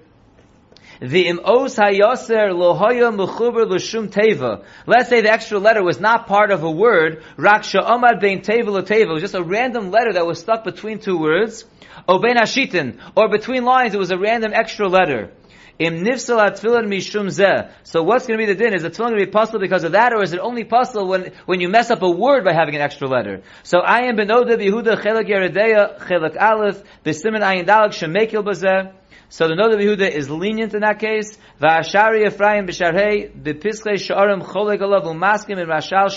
teva. 4.11 4.65
Let's 4.87 5.09
say 5.09 5.21
the 5.21 5.33
extra 5.33 5.59
letter 5.59 5.83
was 5.83 6.01
not 6.01 6.27
part 6.27 6.51
of 6.51 6.63
a 6.63 6.71
word. 6.71 7.23
Raksha 7.37 7.85
omad 7.85 8.21
bein 8.21 8.41
teva 8.41 8.69
l'teva. 8.69 9.11
It 9.11 9.13
was 9.13 9.23
just 9.23 9.35
a 9.35 9.43
random 9.43 9.91
letter 9.91 10.13
that 10.15 10.27
was 10.27 10.39
stuck 10.41 10.65
between 10.65 10.99
two 11.01 11.19
words. 11.19 11.65
Hashitin. 12.09 12.99
Or 13.17 13.29
between 13.29 13.65
lines, 13.65 13.95
it 13.95 13.99
was 13.99 14.11
a 14.11 14.19
random 14.19 14.53
extra 14.55 14.89
letter. 14.89 15.31
Im. 15.79 16.05
So 16.17 16.37
what's 16.37 16.61
going 16.61 18.39
to 18.39 18.47
be 18.47 18.47
the 18.47 18.55
din? 18.55 18.75
Is 18.75 18.83
the 18.83 18.91
tefillin 18.91 18.99
going 18.99 19.19
to 19.19 19.27
be 19.27 19.31
possible 19.33 19.59
because 19.59 19.85
of 19.85 19.93
that, 19.93 20.13
or 20.13 20.23
is 20.23 20.33
it 20.33 20.39
only 20.39 20.65
possible 20.65 21.09
when, 21.09 21.33
when 21.47 21.61
you 21.61 21.69
mess 21.69 21.91
up 21.91 22.03
a 22.03 22.11
word 22.11 22.45
by 22.45 22.53
having 22.53 22.75
an 22.77 22.83
extra 22.83 23.09
letter? 23.09 23.43
So 23.63 23.81
I 23.81 24.03
am 24.03 24.17
benoda 24.17 24.57
Yehuda 24.57 25.03
chelak 25.03 25.27
yeredeya 25.29 25.99
chelak 26.01 26.41
aleph 26.41 26.83
b'simin 27.05 27.41
ayin 27.41 27.67
dalag 27.67 27.91
shemekil 27.91 28.45
bazeh. 28.45 28.93
So 29.29 29.49
the 29.49 29.55
note 29.55 29.73
Noda 29.73 29.83
Yehuda 29.83 30.11
is 30.11 30.29
lenient 30.29 30.75
in 30.75 30.81
that 30.81 30.99
case. 30.99 31.39
Va'ashari 31.61 32.27
Ephraim 32.27 32.67
b'sharhei 32.67 33.33
sha'arim 33.99 34.43
cholek 34.43 34.81
alav 34.81 35.05
u'maskim 35.05 35.59
in 35.59 35.69
rashal. 35.69 36.11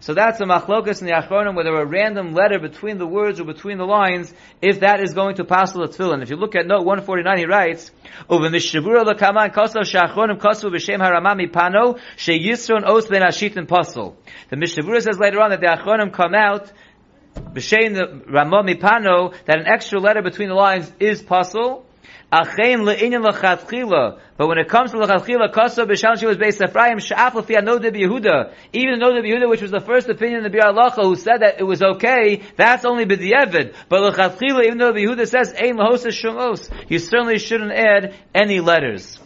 So 0.00 0.14
that's 0.14 0.40
a 0.40 0.44
machlokas 0.44 1.00
in 1.00 1.06
the 1.06 1.12
Achronim, 1.12 1.54
whether 1.54 1.74
a 1.74 1.86
random 1.86 2.32
letter 2.32 2.58
between 2.58 2.98
the 2.98 3.06
words 3.06 3.40
or 3.40 3.44
between 3.44 3.78
the 3.78 3.84
lines, 3.84 4.32
if 4.62 4.80
that 4.80 5.00
is 5.00 5.14
going 5.14 5.36
to 5.36 5.44
pass 5.44 5.72
the 5.72 5.80
tefillin. 5.80 6.22
If 6.22 6.30
you 6.30 6.36
look 6.36 6.54
at 6.54 6.66
note 6.66 6.84
149, 6.84 7.38
he 7.38 7.46
writes, 7.46 7.90
Uva 8.30 8.48
mishabura 8.48 9.04
lakaman 9.04 9.52
kosav 9.52 9.84
sha'achronim 9.84 10.38
kosav 10.38 10.72
b'shem 10.72 10.98
haramami 10.98 11.50
pano 11.50 11.98
she'yisron 12.16 12.84
os 12.86 13.06
ben 13.06 13.22
ashitin 13.22 13.66
posel. 13.66 14.14
The 14.50 14.56
Mishabura 14.56 15.02
says 15.02 15.18
later 15.18 15.40
on 15.40 15.50
that 15.50 15.60
the 15.60 15.66
Achronim 15.66 16.12
come 16.12 16.34
out 16.34 16.72
B'shein 17.38 17.94
the 17.94 18.30
Ramah 18.30 18.62
Mipano, 18.62 19.34
that 19.46 19.58
an 19.58 19.66
extra 19.66 19.98
letter 19.98 20.22
between 20.22 20.48
the 20.48 20.54
lines 20.54 20.92
is 21.00 21.22
pasul, 21.22 21.84
Achein 22.30 22.84
le'inyan 22.84 23.24
l'chatchila. 23.24 24.20
But 24.36 24.48
when 24.48 24.58
it 24.58 24.68
comes 24.68 24.90
to 24.90 24.98
l'chatchila, 24.98 25.50
Koso 25.50 25.86
b'sham 25.86 26.18
she 26.18 26.26
was 26.26 26.36
based 26.36 26.60
Ephraim, 26.60 26.98
sha'af 26.98 27.34
l'fi 27.34 27.54
anodeh 27.56 27.90
Yehuda. 27.90 28.52
Even 28.74 29.00
Anodeh 29.00 29.24
Yehuda, 29.24 29.48
which 29.48 29.62
was 29.62 29.70
the 29.70 29.80
first 29.80 30.10
opinion 30.10 30.44
of 30.44 30.52
the 30.52 30.58
Biur 30.58 30.74
Halacha, 30.74 31.02
who 31.04 31.16
said 31.16 31.38
that 31.40 31.58
it 31.58 31.64
was 31.64 31.80
okay, 31.80 32.42
that's 32.56 32.84
only 32.84 33.06
b'di'evid. 33.06 33.74
But 33.88 34.02
l'chatchila, 34.02 34.66
even 34.66 34.76
though 34.76 34.92
the 34.92 35.06
Yehuda 35.06 35.26
says, 35.26 35.54
ein 35.58 35.78
l'hosa 35.78 36.08
shumos, 36.08 36.70
you 36.90 36.98
certainly 36.98 37.38
shouldn't 37.38 37.72
add 37.72 38.14
any 38.34 38.60
letters. 38.60 39.18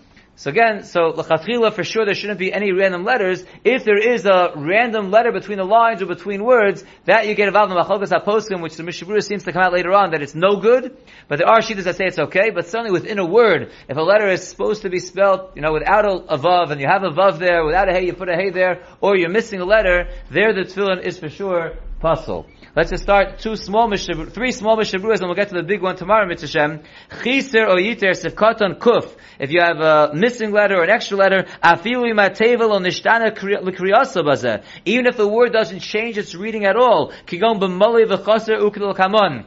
So 0.42 0.50
again, 0.50 0.82
so 0.82 1.10
l'chatchila 1.10 1.72
for 1.72 1.84
sure 1.84 2.04
there 2.04 2.16
shouldn't 2.16 2.40
be 2.40 2.52
any 2.52 2.72
random 2.72 3.04
letters. 3.04 3.44
If 3.62 3.84
there 3.84 3.96
is 3.96 4.26
a 4.26 4.50
random 4.56 5.12
letter 5.12 5.30
between 5.30 5.58
the 5.58 5.64
lines 5.64 6.02
or 6.02 6.06
between 6.06 6.42
words, 6.42 6.82
that 7.04 7.28
you 7.28 7.36
get 7.36 7.46
involved 7.46 7.70
in 7.70 7.78
machlokes 7.78 8.08
aposkim, 8.08 8.60
which 8.60 8.74
the 8.74 8.82
Mishabura 8.82 9.22
seems 9.22 9.44
to 9.44 9.52
come 9.52 9.62
out 9.62 9.72
later 9.72 9.92
on 9.92 10.10
that 10.10 10.20
it's 10.20 10.34
no 10.34 10.56
good. 10.56 10.96
But 11.28 11.38
there 11.38 11.48
are 11.48 11.60
shittas 11.60 11.84
that 11.84 11.94
say 11.94 12.06
it's 12.06 12.18
okay. 12.18 12.50
But 12.50 12.66
certainly 12.66 12.90
within 12.90 13.20
a 13.20 13.24
word, 13.24 13.70
if 13.88 13.96
a 13.96 14.00
letter 14.00 14.26
is 14.30 14.48
supposed 14.48 14.82
to 14.82 14.90
be 14.90 14.98
spelled, 14.98 15.52
you 15.54 15.62
know, 15.62 15.74
without 15.74 16.04
a, 16.04 16.34
a 16.34 16.38
vav 16.38 16.72
and 16.72 16.80
you 16.80 16.88
have 16.88 17.04
a 17.04 17.10
vav 17.10 17.38
there, 17.38 17.64
without 17.64 17.88
a 17.88 17.92
hey 17.92 18.06
you 18.06 18.12
put 18.12 18.28
a 18.28 18.34
hey 18.34 18.50
there, 18.50 18.82
or 19.00 19.16
you're 19.16 19.30
missing 19.30 19.60
a 19.60 19.64
letter, 19.64 20.08
there 20.28 20.52
the 20.52 20.62
tefillin 20.62 21.04
is 21.04 21.20
for 21.20 21.28
sure 21.28 21.74
pasul. 22.02 22.46
Let's 22.74 22.90
just 22.90 23.02
start 23.02 23.38
two 23.38 23.54
small 23.56 23.88
mishabru, 23.88 24.32
three 24.32 24.50
small 24.50 24.76
mishabruas, 24.76 25.20
and 25.20 25.28
we'll 25.28 25.34
get 25.34 25.50
to 25.50 25.54
the 25.54 25.62
big 25.62 25.82
one 25.82 25.94
tomorrow, 25.96 26.26
Mitzvah 26.26 26.80
Chiser 27.22 27.66
or 27.66 27.78
yiter 27.78 28.10
sefkaton 28.10 28.78
kuf. 28.78 29.14
If 29.38 29.52
you 29.52 29.60
have 29.60 29.78
a 29.78 30.10
missing 30.14 30.52
letter 30.52 30.76
or 30.76 30.84
an 30.84 30.90
extra 30.90 31.16
letter, 31.16 31.44
afilu 31.62 32.10
imatevel 32.12 32.70
or 32.70 32.80
nishtana 32.80 33.30
l'kriyasa 33.32 34.64
Even 34.84 35.06
if 35.06 35.16
the 35.16 35.28
word 35.28 35.52
doesn't 35.52 35.80
change 35.80 36.18
its 36.18 36.34
reading 36.34 36.64
at 36.64 36.76
all, 36.76 37.12
kigon 37.26 37.60
b'mali 37.60 38.06
v'chaser 38.06 38.58
ukil 38.60 38.96
kamon. 38.96 39.44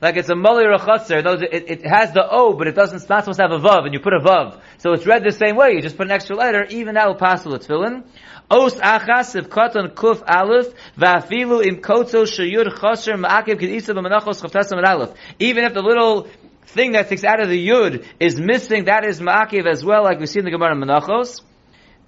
Like 0.00 0.16
it's 0.16 0.28
a 0.28 0.36
mali 0.36 0.64
or 0.64 0.74
a 0.74 0.78
chaser. 0.78 1.18
It, 1.18 1.70
it 1.70 1.86
has 1.86 2.12
the 2.12 2.24
O, 2.30 2.52
but 2.52 2.68
it 2.68 2.76
doesn't, 2.76 2.98
it's 2.98 3.08
not 3.08 3.24
supposed 3.24 3.40
to 3.40 3.48
have 3.48 3.52
a 3.52 3.58
vav, 3.58 3.84
and 3.84 3.92
you 3.92 3.98
put 3.98 4.12
a 4.12 4.20
vav. 4.20 4.60
So 4.78 4.92
it's 4.92 5.04
read 5.06 5.24
the 5.24 5.32
same 5.32 5.56
way. 5.56 5.72
You 5.72 5.82
just 5.82 5.96
put 5.96 6.06
an 6.06 6.12
extra 6.12 6.36
letter, 6.36 6.64
even 6.70 6.94
that 6.94 7.08
will 7.08 7.16
pass 7.16 7.42
the 7.42 7.50
tefillin. 7.50 8.04
Os 8.50 8.76
achas 8.76 9.36
if 9.36 9.50
katan 9.50 9.94
kuf 9.94 10.22
im 11.66 11.76
kotzo 11.82 12.24
ma'akev 13.18 13.60
chavtasam. 14.40 15.14
Even 15.38 15.64
if 15.64 15.74
the 15.74 15.82
little 15.82 16.26
thing 16.64 16.92
that 16.92 17.06
sticks 17.06 17.24
out 17.24 17.40
of 17.40 17.48
the 17.48 17.68
yud 17.68 18.06
is 18.18 18.40
missing, 18.40 18.84
that 18.84 19.04
is 19.04 19.20
ma'akev 19.20 19.66
as 19.66 19.84
well, 19.84 20.02
like 20.02 20.18
we 20.18 20.26
see 20.26 20.38
in 20.38 20.46
the 20.46 20.50
Gemara 20.50 20.74
Menachos. 20.74 21.42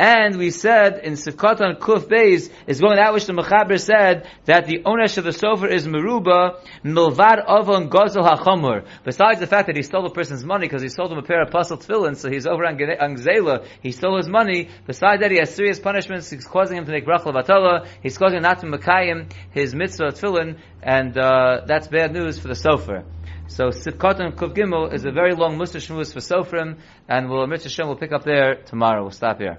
And 0.01 0.39
we 0.39 0.51
said 0.51 1.01
in 1.05 1.13
Sukkot 1.13 1.79
Kuf 1.79 2.09
Beis 2.09 2.51
is 2.67 2.81
going 2.81 2.97
that 2.97 3.13
which 3.13 3.27
the 3.27 3.35
Mechaber 3.35 3.79
said 3.79 4.27
that 4.47 4.65
the 4.65 4.81
ownership 4.87 5.27
of 5.27 5.35
the 5.35 5.39
sofer 5.39 5.71
is 5.71 5.87
Meruba 5.87 6.65
Milvad 6.83 7.45
Avon 7.47 7.91
Gozel 7.91 8.27
HaChomor. 8.27 8.87
Besides 9.05 9.41
the 9.41 9.47
fact 9.47 9.67
that 9.67 9.77
he 9.77 9.83
stole 9.83 10.05
the 10.05 10.09
person's 10.09 10.43
money 10.43 10.65
because 10.65 10.81
he 10.81 10.89
sold 10.89 11.13
him 11.13 11.19
a 11.19 11.23
pair 11.23 11.43
of 11.43 11.51
pasul 11.51 11.77
tefillin, 11.77 12.17
so 12.17 12.31
he's 12.31 12.47
over 12.47 12.65
on 12.65 12.79
Gzela, 12.79 13.67
he 13.83 13.93
stole 13.93 14.17
his 14.17 14.27
money. 14.27 14.71
Besides 14.87 15.21
that, 15.21 15.33
he 15.33 15.37
has 15.37 15.55
serious 15.55 15.79
punishments. 15.79 16.31
He's 16.31 16.47
causing 16.47 16.79
him 16.79 16.87
to 16.87 16.93
make 16.93 17.05
brachal 17.05 17.35
vatala. 17.35 17.87
He's 18.03 18.17
causing 18.17 18.39
him 18.39 18.45
not 18.45 18.61
to 18.61 18.69
mekayim 18.69 19.31
his 19.51 19.75
mitzvah 19.75 20.13
tefillin, 20.13 20.61
and 20.83 21.19
uh, 21.19 21.61
that's 21.67 21.89
bad 21.89 22.15
news 22.15 22.39
for 22.39 22.49
the 22.49 22.55
sofer. 22.55 23.05
So 23.49 23.65
Sivkot 23.69 24.19
and 24.21 24.35
Kuf 24.35 24.57
Gimel 24.57 24.95
is 24.95 25.05
a 25.05 25.11
very 25.11 25.35
long 25.35 25.59
Muster 25.59 25.79
for 25.81 26.21
Sofrim, 26.21 26.79
and 27.07 27.29
we'll 27.29 27.47
Mitzvah 27.47 27.85
will 27.85 27.97
pick 27.97 28.13
up 28.13 28.25
there 28.25 28.63
tomorrow. 28.65 29.03
We'll 29.03 29.11
stop 29.11 29.41
here. 29.41 29.59